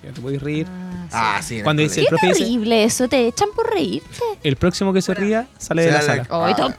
Que 0.00 0.08
no 0.08 0.14
te 0.14 0.20
puedes 0.20 0.42
reír. 0.42 0.66
Ah, 1.12 1.40
sí. 1.42 1.54
en 1.54 1.58
el 1.60 1.64
Cuando 1.64 1.82
dice 1.82 2.00
el 2.00 2.06
profe 2.06 2.26
dice, 2.28 2.38
terrible 2.40 2.84
eso, 2.84 3.08
te 3.08 3.26
echan 3.28 3.48
por 3.54 3.70
reírte. 3.72 4.24
el 4.42 4.56
próximo 4.56 4.92
que 4.92 5.00
se 5.02 5.14
ría 5.14 5.46
sale 5.58 5.82
de 5.84 5.92
la 5.92 6.02
sala. 6.02 6.26
Ay, 6.30 6.54
Ah. 6.58 6.74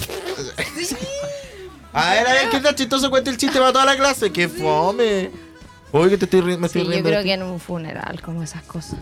A 1.94 2.10
ver, 2.14 2.28
a 2.28 2.34
ver, 2.34 2.50
¿qué 2.50 2.60
tan 2.60 2.76
chistoso 2.76 3.10
cuenta 3.10 3.30
el 3.30 3.38
chiste 3.38 3.60
para 3.60 3.72
toda 3.72 3.86
la 3.86 3.96
clase? 3.96 4.32
¡Qué 4.32 4.48
fome! 4.50 5.30
Oye, 5.92 6.10
que 6.10 6.18
te 6.18 6.26
estoy 6.26 6.42
riendo, 6.42 6.62
me 6.62 6.68
Sí, 6.70 6.80
estoy 6.80 6.84
yo 6.86 6.90
riendo. 6.90 7.10
creo 7.10 7.20
de 7.20 7.24
ti. 7.24 7.30
que 7.30 7.34
en 7.36 7.44
un 7.44 7.60
funeral, 7.60 8.20
como 8.22 8.42
esas 8.42 8.64
cosas. 8.64 8.98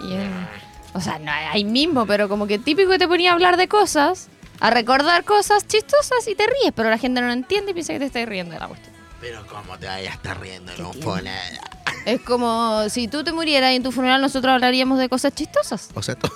Y 0.00 0.14
en- 0.14 0.48
o 0.94 1.00
sea, 1.00 1.18
no 1.18 1.30
ahí 1.30 1.64
mismo, 1.64 2.06
pero 2.06 2.28
como 2.30 2.46
que 2.46 2.58
típico 2.58 2.90
que 2.90 2.98
te 2.98 3.06
ponía 3.06 3.30
a 3.30 3.34
hablar 3.34 3.58
de 3.58 3.68
cosas, 3.68 4.28
a 4.58 4.70
recordar 4.70 5.24
cosas 5.24 5.66
chistosas 5.66 6.26
y 6.28 6.34
te 6.34 6.46
ríes, 6.46 6.72
pero 6.74 6.88
la 6.88 6.96
gente 6.98 7.20
no 7.20 7.26
lo 7.26 7.32
entiende 7.34 7.72
y 7.72 7.74
piensa 7.74 7.92
que 7.92 7.98
te 7.98 8.06
estás 8.06 8.26
riendo 8.26 8.54
de 8.54 8.60
la 8.60 8.68
cuestión. 8.68 8.94
Pero 9.20 9.46
cómo 9.46 9.76
te 9.78 9.86
vayas 9.86 10.12
a 10.12 10.16
estar 10.16 10.40
riendo 10.40 10.72
en 10.72 10.84
un 10.86 10.94
funeral. 10.94 11.60
Es 12.06 12.22
como 12.22 12.88
si 12.88 13.06
tú 13.06 13.22
te 13.22 13.32
murieras 13.32 13.72
y 13.72 13.76
en 13.76 13.82
tu 13.82 13.92
funeral 13.92 14.22
nosotros 14.22 14.50
hablaríamos 14.54 14.98
de 14.98 15.10
cosas 15.10 15.34
chistosas. 15.34 15.90
O 15.94 16.02
sea, 16.02 16.14
to- 16.14 16.32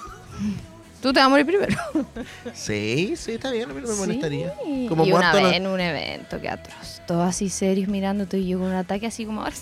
Tú 1.05 1.13
te 1.13 1.21
vas 1.21 1.27
a 1.27 1.29
morir 1.29 1.45
primero. 1.45 1.77
sí, 2.55 3.13
sí, 3.15 3.33
está 3.33 3.51
bien, 3.51 3.71
a 3.71 3.75
mí 3.75 3.83
no 3.83 3.89
me 3.89 3.95
molestaría. 3.95 4.55
Sí. 4.65 4.87
Como 4.89 5.05
y 5.05 5.13
una 5.13 5.35
vez 5.35 5.53
en 5.57 5.67
un 5.67 5.79
evento, 5.79 6.41
qué 6.41 6.49
atroz. 6.49 7.03
Todos 7.07 7.29
así 7.29 7.51
serios 7.51 7.91
mirándote 7.91 8.39
y 8.39 8.49
yo 8.49 8.59
con 8.59 8.69
un 8.69 8.75
ataque 8.75 9.07
así 9.09 9.27
como 9.27 9.43
ahora. 9.43 9.55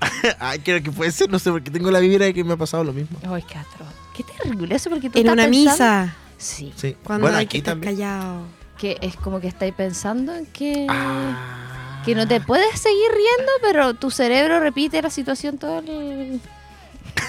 Ay, 0.38 0.60
creo 0.60 0.82
que 0.82 0.90
puede 0.90 1.12
ser, 1.12 1.28
no 1.28 1.38
sé, 1.38 1.50
porque 1.50 1.70
tengo 1.70 1.90
la 1.90 2.00
vibra 2.00 2.24
de 2.24 2.32
que 2.32 2.42
me 2.44 2.54
ha 2.54 2.56
pasado 2.56 2.82
lo 2.82 2.94
mismo. 2.94 3.18
Ay, 3.30 3.42
qué 3.46 3.58
atroz. 3.58 3.88
Qué 4.16 4.24
terrible 4.24 4.74
eso 4.74 4.88
porque 4.88 5.10
tú 5.10 5.18
En 5.18 5.26
estás 5.26 5.32
una 5.34 5.42
pensando- 5.50 5.70
misa. 5.70 6.16
Sí. 6.38 6.72
Sí. 6.76 6.96
Cuando 7.04 7.24
bueno, 7.24 7.36
hay 7.36 7.44
aquí 7.44 7.50
que 7.52 7.58
estar 7.58 7.72
también. 7.74 7.96
callado. 7.96 8.46
Que 8.78 8.96
es 9.02 9.16
como 9.16 9.38
que 9.42 9.48
estáis 9.48 9.74
pensando 9.74 10.34
en 10.34 10.46
que... 10.46 10.86
Ah. 10.88 12.00
Que 12.06 12.14
no 12.14 12.26
te 12.26 12.40
puedes 12.40 12.80
seguir 12.80 13.08
riendo, 13.10 13.52
pero 13.60 13.92
tu 13.92 14.10
cerebro 14.10 14.60
repite 14.60 15.02
la 15.02 15.10
situación 15.10 15.58
todo 15.58 15.80
el... 15.80 16.40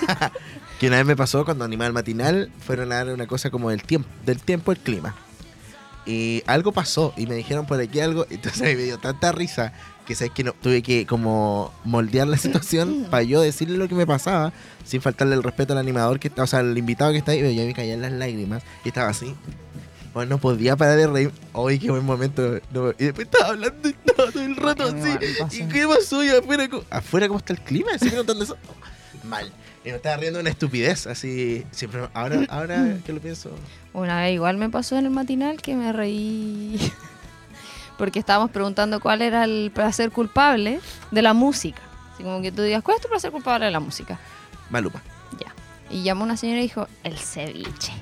Que 0.82 0.88
una 0.88 0.98
vez 0.98 1.06
me 1.06 1.16
pasó 1.16 1.46
cuando 1.46 1.64
Animal 1.64 1.94
Matinal 1.94 2.52
fueron 2.66 2.92
a 2.92 2.96
dar 2.96 3.10
una 3.14 3.28
cosa 3.28 3.52
como 3.52 3.70
del 3.70 3.84
tiempo, 3.84 4.10
del 4.26 4.42
tiempo, 4.42 4.72
el 4.72 4.80
clima. 4.80 5.16
Y 6.08 6.42
algo 6.48 6.72
pasó 6.72 7.14
y 7.16 7.28
me 7.28 7.36
dijeron 7.36 7.68
por 7.68 7.80
aquí 7.80 8.00
algo, 8.00 8.26
entonces 8.32 8.76
me 8.76 8.84
dio 8.84 8.98
tanta 8.98 9.32
risa 9.32 9.74
que 10.08 10.16
sabes 10.16 10.34
que 10.34 10.44
no, 10.44 10.54
tuve 10.54 10.82
que 10.82 11.06
como 11.06 11.72
moldear 11.84 12.28
la 12.28 12.38
situación 12.38 13.06
para 13.12 13.22
yo 13.22 13.42
decirle 13.42 13.78
lo 13.78 13.88
que 13.88 13.94
me 13.94 14.08
pasaba 14.08 14.54
sin 14.84 15.02
faltarle 15.04 15.36
el 15.36 15.44
respeto 15.44 15.74
al 15.74 15.78
animador 15.80 16.20
que 16.20 16.30
está, 16.30 16.42
o 16.42 16.48
sea, 16.48 16.60
al 16.62 16.76
invitado 16.76 17.12
que 17.12 17.20
está 17.20 17.34
ahí, 17.34 17.42
pero 17.42 17.52
yo 17.52 17.64
me 17.64 17.76
caían 17.76 18.02
las 18.02 18.12
lágrimas 18.14 18.64
y 18.84 18.88
estaba 18.88 19.10
así. 19.10 19.36
Bueno, 20.16 20.32
no 20.32 20.38
podía 20.40 20.76
parar 20.76 20.98
de 20.98 21.06
reír. 21.06 21.32
Ay, 21.54 21.78
qué 21.78 21.92
buen 21.92 22.04
momento. 22.04 22.60
No, 22.74 22.90
y 22.90 23.06
después 23.06 23.28
estaba 23.32 23.52
hablando 23.52 23.88
y 23.88 23.92
estaba 23.92 24.32
todo 24.32 24.44
el 24.44 24.56
rato 24.56 24.84
así. 24.86 25.62
¿Y 25.62 25.68
qué 25.68 25.88
pasó? 25.88 26.24
¿Y 26.24 26.30
afuera, 26.30 26.68
cómo- 26.68 26.84
afuera 26.90 27.28
cómo 27.28 27.38
está 27.38 27.54
el 27.54 27.62
clima? 27.62 27.92
¿Sí 28.00 28.10
notando 28.14 28.44
eso? 28.44 28.58
Mal. 29.24 29.54
Y 29.84 29.90
me 29.90 29.96
estaba 29.96 30.18
riendo 30.18 30.38
de 30.38 30.42
una 30.42 30.50
estupidez, 30.52 31.08
así. 31.08 31.66
Siempre, 31.72 32.08
ahora, 32.14 32.42
ahora 32.50 32.98
que 33.06 33.14
lo 33.14 33.20
pienso. 33.20 33.52
Una 33.94 34.22
vez 34.22 34.34
igual 34.34 34.58
me 34.58 34.70
pasó 34.70 34.98
en 34.98 35.06
el 35.06 35.12
matinal 35.12 35.62
que 35.62 35.76
me 35.76 35.92
reí... 35.92 36.78
porque 38.02 38.18
estábamos 38.18 38.50
preguntando 38.50 39.00
cuál 39.00 39.22
era 39.22 39.44
el 39.44 39.70
placer 39.72 40.10
culpable 40.10 40.80
de 41.12 41.22
la 41.22 41.36
música. 41.36 41.80
Así 42.12 42.24
como 42.24 42.42
que 42.42 42.52
tú 42.52 42.64
digas, 42.64 42.82
¿cuál 42.82 42.98
es 42.98 43.04
tu 43.04 43.10
placer 43.10 43.30
culpable 43.30 43.66
de 43.66 43.72
la 43.72 43.80
música? 43.80 44.20
Maluma. 44.72 45.04
Ya. 45.40 45.54
Y 45.96 46.02
llamó 46.02 46.24
una 46.24 46.36
señora 46.36 46.62
y 46.62 46.64
dijo, 46.64 46.88
el 47.04 47.20
ceviche. 47.20 47.94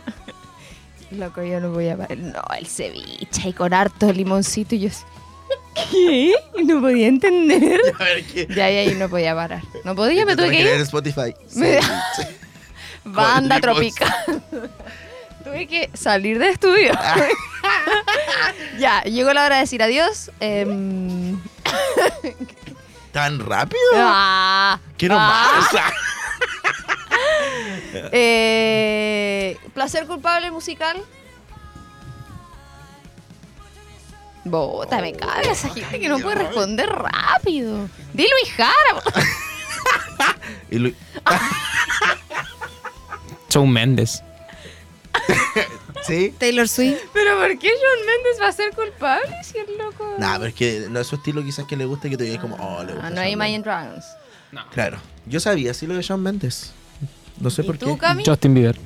Loco, 1.10 1.42
yo 1.42 1.60
no 1.60 1.72
voy 1.72 1.90
a 1.90 1.96
parar. 1.98 2.16
No, 2.16 2.40
el 2.58 2.66
ceviche 2.66 3.50
y 3.50 3.52
con 3.52 3.74
harto 3.74 4.10
limoncito. 4.10 4.74
Y 4.74 4.78
yo 4.78 4.88
¿qué? 5.90 6.32
Y 6.56 6.64
no 6.64 6.80
podía 6.80 7.08
entender. 7.08 7.78
A 8.00 8.04
ver 8.04 8.24
qué. 8.24 8.46
Ya, 8.46 8.70
y 8.70 8.76
ahí 8.76 8.94
no 8.94 9.10
podía 9.10 9.34
parar. 9.34 9.62
No 9.86 9.94
podía, 9.94 10.26
me 10.26 10.34
tuve 10.34 10.50
que 10.50 10.60
en 10.62 10.66
ir. 10.66 10.80
Spotify. 10.80 11.32
Me- 11.54 11.80
Sí. 11.80 12.22
Banda 13.04 13.60
tropical. 13.60 14.42
tuve 15.44 15.68
que 15.68 15.88
salir 15.94 16.40
del 16.40 16.48
estudio. 16.50 16.92
ya, 18.80 19.02
llegó 19.04 19.32
la 19.32 19.44
hora 19.44 19.54
de 19.54 19.60
decir 19.60 19.80
adiós. 19.84 20.32
Em, 20.40 21.38
¿Tan 23.12 23.38
rápido? 23.38 23.80
ah, 23.94 24.80
Quiero 24.98 25.14
ah. 25.16 25.68
más. 25.70 25.82
Eh, 28.10 29.56
placer 29.72 30.08
culpable 30.08 30.50
musical. 30.50 31.00
Bota, 34.42 35.00
me 35.00 35.12
caga 35.12 35.42
esa 35.42 35.68
gente 35.70 36.00
que 36.00 36.08
no 36.08 36.18
puede 36.18 36.36
responder 36.36 36.88
rápido. 36.88 37.88
Dilo 38.12 38.34
y 38.44 38.48
Jara. 38.48 39.02
Y 40.70 40.78
Lu- 40.78 40.94
Shawn 43.50 43.72
Mendes. 43.72 44.22
¿Sí? 46.06 46.34
Taylor 46.38 46.68
Swift. 46.68 46.98
Pero 47.12 47.38
¿por 47.38 47.58
qué 47.58 47.68
John 47.70 48.06
Méndez 48.06 48.40
va 48.40 48.48
a 48.48 48.52
ser 48.52 48.72
culpable 48.74 49.28
si 49.42 49.58
el 49.58 49.76
loco? 49.78 50.14
Nah, 50.18 50.34
pero 50.36 50.46
es 50.46 50.54
que 50.54 50.86
no 50.90 51.00
es 51.00 51.06
su 51.06 51.16
estilo 51.16 51.42
quizás 51.42 51.64
que 51.66 51.76
le 51.76 51.84
guste 51.84 52.10
que 52.10 52.16
te 52.16 52.24
digas 52.24 52.40
como, 52.40 52.56
oh, 52.56 52.84
le 52.84 52.92
gusta. 52.92 53.08
Ah, 53.08 53.10
no 53.10 53.20
hay 53.20 53.32
Imagine 53.32 53.62
Dragons. 53.62 54.04
Mendes. 54.52 54.72
Claro. 54.72 54.98
Yo 55.26 55.40
sabía 55.40 55.74
sí 55.74 55.86
lo 55.86 55.94
de 55.94 56.02
Shawn 56.02 56.22
Mendes. 56.22 56.72
No 57.40 57.50
sé 57.50 57.62
¿Y 57.62 57.66
por 57.66 57.78
tú, 57.78 57.94
qué. 57.94 57.98
Cami? 57.98 58.24
Justin 58.24 58.54
Bieber. 58.54 58.78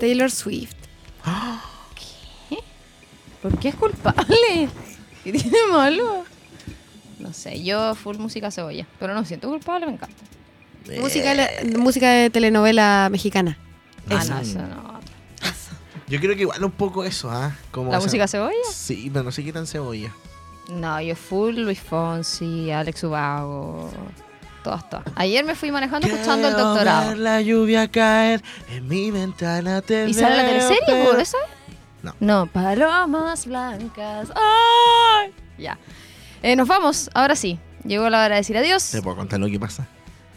Taylor 0.00 0.30
Swift. 0.30 0.74
¿Por 3.42 3.58
qué 3.58 3.68
es 3.70 3.74
culpable? 3.74 4.68
¿Qué 5.24 5.32
tiene 5.32 5.58
malo? 5.70 6.24
No 7.22 7.32
sé, 7.32 7.62
yo 7.62 7.94
full 7.94 8.16
música 8.18 8.50
cebolla, 8.50 8.86
pero 8.98 9.14
no 9.14 9.24
siento 9.24 9.48
culpable, 9.48 9.86
me 9.86 9.92
encanta. 9.92 10.14
Eh, 10.88 11.00
Música, 11.00 11.34
de- 11.34 11.78
música 11.78 12.10
de 12.10 12.30
telenovela 12.30 13.08
mexicana. 13.10 13.56
Ah, 14.10 14.18
Esa. 14.20 14.34
no, 14.34 14.40
eso 14.40 14.58
no. 14.58 15.00
Yo 16.08 16.18
creo 16.20 16.34
que 16.34 16.42
igual 16.42 16.62
un 16.64 16.72
poco 16.72 17.04
eso, 17.04 17.30
¿ah? 17.30 17.56
Como 17.70 17.90
¿La 17.90 17.98
esa- 17.98 18.06
música 18.06 18.26
cebolla? 18.28 18.52
Sí, 18.72 19.08
pero 19.12 19.24
no 19.24 19.30
sé 19.32 19.44
qué 19.44 19.52
tan 19.52 19.66
cebolla. 19.66 20.12
No, 20.68 21.00
yo 21.00 21.14
full 21.16 21.54
Luis 21.56 21.80
Fonsi, 21.80 22.70
Alex 22.70 23.04
Ubago, 23.04 23.88
todas, 24.64 24.88
todas. 24.90 25.04
Ayer 25.14 25.44
me 25.44 25.54
fui 25.54 25.70
manejando 25.70 26.06
escuchando 26.08 26.48
el 26.48 26.54
Quiero 26.54 26.68
doctorado. 26.70 27.08
ver 27.10 27.18
la 27.18 27.40
lluvia 27.40 27.88
caer 27.90 28.42
en 28.70 28.88
mi 28.88 29.10
ventana 29.10 29.80
te 29.80 30.08
¿Y 30.08 30.14
sale 30.14 30.36
la 30.36 30.46
teleserie 30.46 31.04
por 31.04 31.20
esa? 31.20 31.38
No. 32.02 32.14
No, 32.20 32.46
palomas 32.46 33.46
blancas. 33.46 34.30
¡Ay! 34.34 35.32
Ya. 35.56 35.78
Eh, 36.42 36.56
nos 36.56 36.68
vamos, 36.68 37.10
ahora 37.14 37.36
sí. 37.36 37.58
Llegó 37.84 38.08
la 38.10 38.18
hora 38.24 38.34
de 38.34 38.40
decir 38.40 38.56
adiós. 38.56 38.90
¿Te 38.90 39.02
puedo 39.02 39.16
contar 39.16 39.40
lo 39.40 39.46
que 39.48 39.58
pasa? 39.58 39.86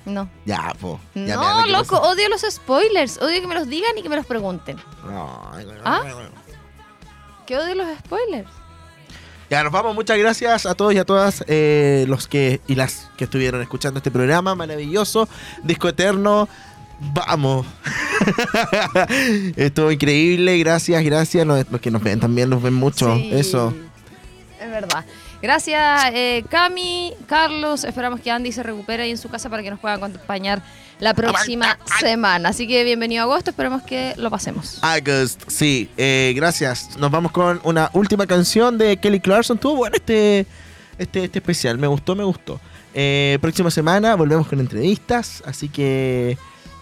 No. 0.06 0.30
Ya, 0.46 0.74
po. 0.80 1.00
Ya, 1.16 1.36
No, 1.36 1.66
lo 1.66 1.72
loco, 1.80 1.98
pasa. 1.98 2.12
odio 2.12 2.30
los 2.30 2.42
spoilers. 2.50 3.18
Odio 3.22 3.42
que 3.42 3.48
me 3.48 3.56
los 3.56 3.68
digan 3.68 3.98
y 3.98 4.04
que 4.04 4.10
me 4.10 4.16
los 4.16 4.26
pregunten. 4.26 4.78
No, 5.06 5.52
¿Ah? 5.84 6.02
Que 7.46 7.58
odio 7.58 7.76
los 7.76 7.88
spoilers. 8.00 8.50
Ya 9.50 9.64
nos 9.64 9.72
vamos, 9.72 9.94
muchas 9.94 10.18
gracias 10.18 10.66
a 10.66 10.74
todos 10.74 10.94
y 10.96 10.98
a 10.98 11.06
todas 11.06 11.44
eh, 11.48 12.06
los 12.08 12.28
que 12.28 12.62
y 12.68 12.74
las 12.74 13.12
que 13.16 13.26
estuvieron 13.26 13.62
escuchando 13.62 14.00
este 14.00 14.10
programa 14.10 14.56
maravilloso, 14.56 15.30
Disco 15.64 15.88
Eterno. 15.88 16.50
Vamos. 17.14 17.66
Estuvo 19.56 19.92
increíble, 19.92 20.58
gracias, 20.58 21.04
gracias. 21.04 21.46
Los, 21.46 21.70
los 21.70 21.82
que 21.82 21.92
nos 21.92 22.02
ven 22.02 22.20
también 22.20 22.50
nos 22.50 22.62
ven 22.64 22.74
mucho. 22.74 23.16
Sí, 23.16 23.30
Eso. 23.34 23.74
Es 24.60 24.70
verdad. 24.72 25.06
Gracias, 25.42 26.06
eh, 26.14 26.44
Cami, 26.50 27.14
Carlos. 27.28 27.84
Esperamos 27.84 28.20
que 28.20 28.32
Andy 28.32 28.52
se 28.52 28.64
recupere 28.64 29.04
ahí 29.04 29.12
en 29.12 29.18
su 29.18 29.30
casa 29.30 29.50
para 29.50 29.62
que 29.62 29.70
nos 29.70 29.80
pueda 29.80 29.96
acompañar 29.96 30.62
la 31.00 31.14
próxima 31.14 31.78
semana. 32.00 32.50
Así 32.50 32.68
que 32.68 32.84
bienvenido 32.84 33.22
a 33.22 33.24
agosto. 33.26 33.52
Esperemos 33.52 33.84
que 33.84 34.14
lo 34.18 34.30
pasemos. 34.32 34.80
August, 34.82 35.44
sí, 35.48 35.90
eh, 35.98 36.34
gracias. 36.36 36.98
Nos 36.98 37.12
vamos 37.12 37.32
con 37.32 37.60
una 37.64 37.90
última 37.94 38.26
canción 38.26 38.78
de 38.78 38.98
Kelly 38.98 39.20
Clarkson. 39.20 39.58
Tuvo 39.58 39.76
bueno 39.76 39.96
este, 39.98 40.48
este, 40.98 41.26
este 41.26 41.40
especial, 41.40 41.78
me 41.78 41.88
gustó, 41.88 42.16
me 42.16 42.24
gustó. 42.24 42.60
Eh, 42.94 43.38
próxima 43.42 43.70
semana 43.70 44.16
volvemos 44.16 44.48
con 44.48 44.60
entrevistas, 44.62 45.44
así 45.46 45.68
que 45.68 46.38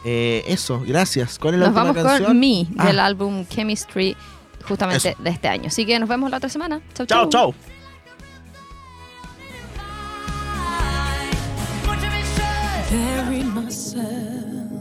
eh, 0.05 0.43
eso, 0.47 0.81
gracias. 0.87 1.39
¿Cuál 1.39 1.55
es 1.55 1.59
la 1.59 1.67
Nos 1.69 1.75
última 1.75 1.91
vamos 1.93 2.11
canción? 2.11 2.27
con 2.27 2.39
Me, 2.39 2.67
Ah. 2.77 2.85
del 2.85 2.99
álbum 2.99 3.45
Chemistry, 3.47 4.15
justamente 4.67 5.09
Eso. 5.09 5.21
de 5.23 5.29
este 5.31 5.47
año. 5.47 5.67
Así 5.67 5.85
que 5.87 5.97
nos 5.99 6.07
vemos 6.07 6.29
la 6.29 6.37
otra 6.37 6.49
semana. 6.49 6.79
Chau, 6.93 7.05
Chao, 7.07 7.29
chao. 7.29 7.47
Bury 7.51 7.82
myself 13.95 14.71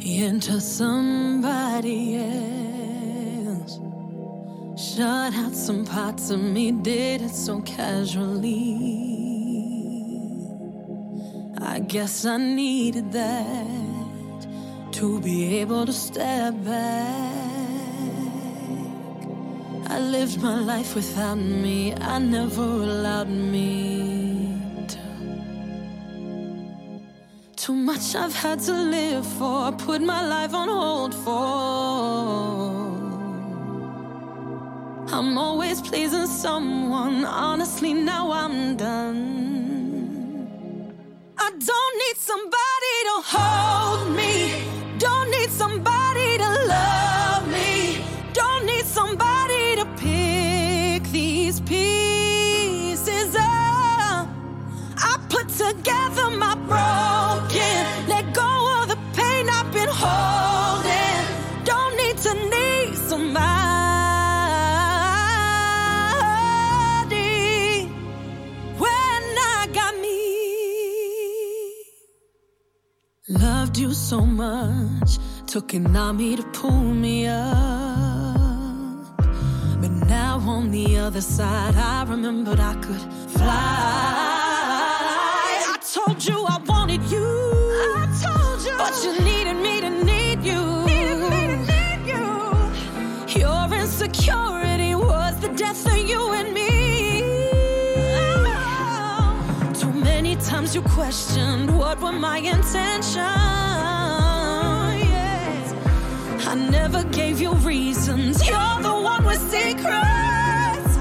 into 0.00 0.60
somebody 0.60 2.16
else. 2.16 3.78
Shut 4.76 5.34
out 5.34 5.54
some 5.54 5.84
parts 5.84 6.30
of 6.30 6.40
me, 6.40 6.72
did 6.72 7.22
it 7.22 7.30
so 7.30 7.60
casually. 7.62 8.76
I 11.58 11.80
guess 11.80 12.24
I 12.24 12.36
needed 12.38 13.12
that 13.12 14.46
to 14.92 15.20
be 15.20 15.58
able 15.58 15.86
to 15.86 15.92
step 15.92 16.54
back. 16.64 17.34
I 19.86 19.98
lived 19.98 20.40
my 20.40 20.58
life 20.60 20.94
without 20.94 21.38
me, 21.38 21.94
I 21.94 22.18
never 22.18 22.62
allowed 22.62 23.28
me 23.28 23.99
Too 27.70 27.76
much 27.76 28.16
I've 28.16 28.34
had 28.34 28.58
to 28.66 28.72
live 28.72 29.24
for, 29.38 29.70
put 29.70 30.02
my 30.02 30.26
life 30.26 30.52
on 30.54 30.68
hold 30.68 31.14
for. 31.14 31.30
I'm 35.14 35.38
always 35.38 35.80
pleasing 35.80 36.26
someone, 36.26 37.24
honestly, 37.24 37.94
now 37.94 38.32
I'm 38.32 38.76
done. 38.76 39.22
I 41.38 41.50
don't 41.70 41.94
need 42.02 42.16
somebody 42.16 42.94
to 43.08 43.22
hold 43.34 44.16
me, 44.16 44.64
don't 44.98 45.30
need 45.30 45.50
somebody 45.50 46.38
to 46.38 46.50
love 46.74 47.46
me, 47.56 48.02
don't 48.32 48.66
need 48.66 48.84
somebody 48.84 49.76
to 49.76 49.84
pick 49.96 51.04
these 51.12 51.60
pieces 51.60 53.36
up. 53.36 54.26
I 54.96 55.16
put 55.28 55.48
together 55.50 56.30
my 56.30 56.56
broken, 56.66 57.09
so 74.10 74.26
much, 74.26 75.18
took 75.46 75.72
an 75.72 75.96
army 75.96 76.34
to 76.34 76.42
pull 76.60 76.82
me 77.04 77.28
up. 77.28 79.16
But 79.80 79.92
now 80.08 80.40
on 80.40 80.72
the 80.72 80.98
other 80.98 81.20
side, 81.20 81.76
I 81.76 82.02
remembered 82.08 82.58
I 82.58 82.74
could 82.84 83.04
fly. 83.36 83.46
I 85.74 85.78
told 85.94 86.26
you 86.26 86.44
I 86.44 86.58
times 100.70 100.74
you 100.74 100.82
questioned 100.94 101.78
what 101.78 102.00
were 102.00 102.12
my 102.12 102.38
intentions. 102.38 103.16
I 106.46 106.54
never 106.70 107.04
gave 107.04 107.40
you 107.40 107.52
reasons. 107.54 108.46
You're 108.46 108.82
the 108.82 109.00
one 109.02 109.24
with 109.24 109.40
secrets. 109.50 110.92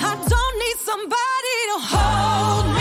I 0.00 0.14
don't 0.28 0.58
need 0.64 0.78
somebody 0.78 1.56
to 1.70 1.78
hold 1.90 2.74
me. 2.74 2.77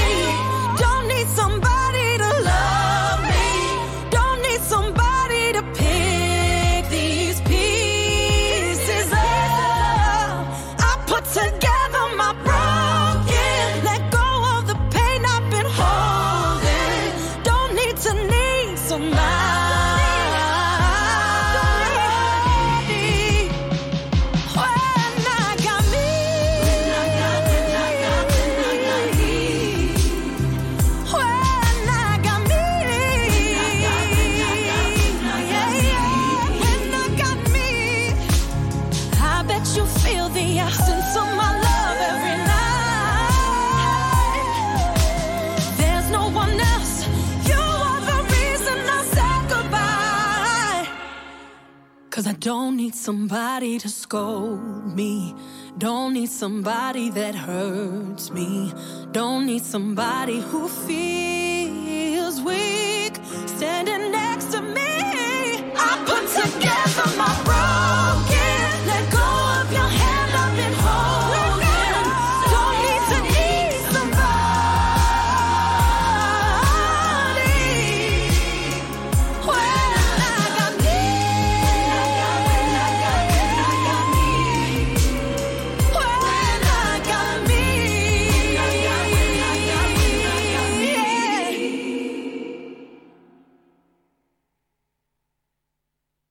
To 53.80 53.90
scold 53.90 54.96
me. 54.96 55.36
Don't 55.78 56.14
need 56.14 56.30
somebody 56.30 57.10
that 57.12 57.36
hurts 57.36 58.32
me. 58.32 58.74
Don't 59.12 59.46
need 59.46 59.64
somebody 59.64 60.40
who 60.40 60.68
feels. 60.68 61.27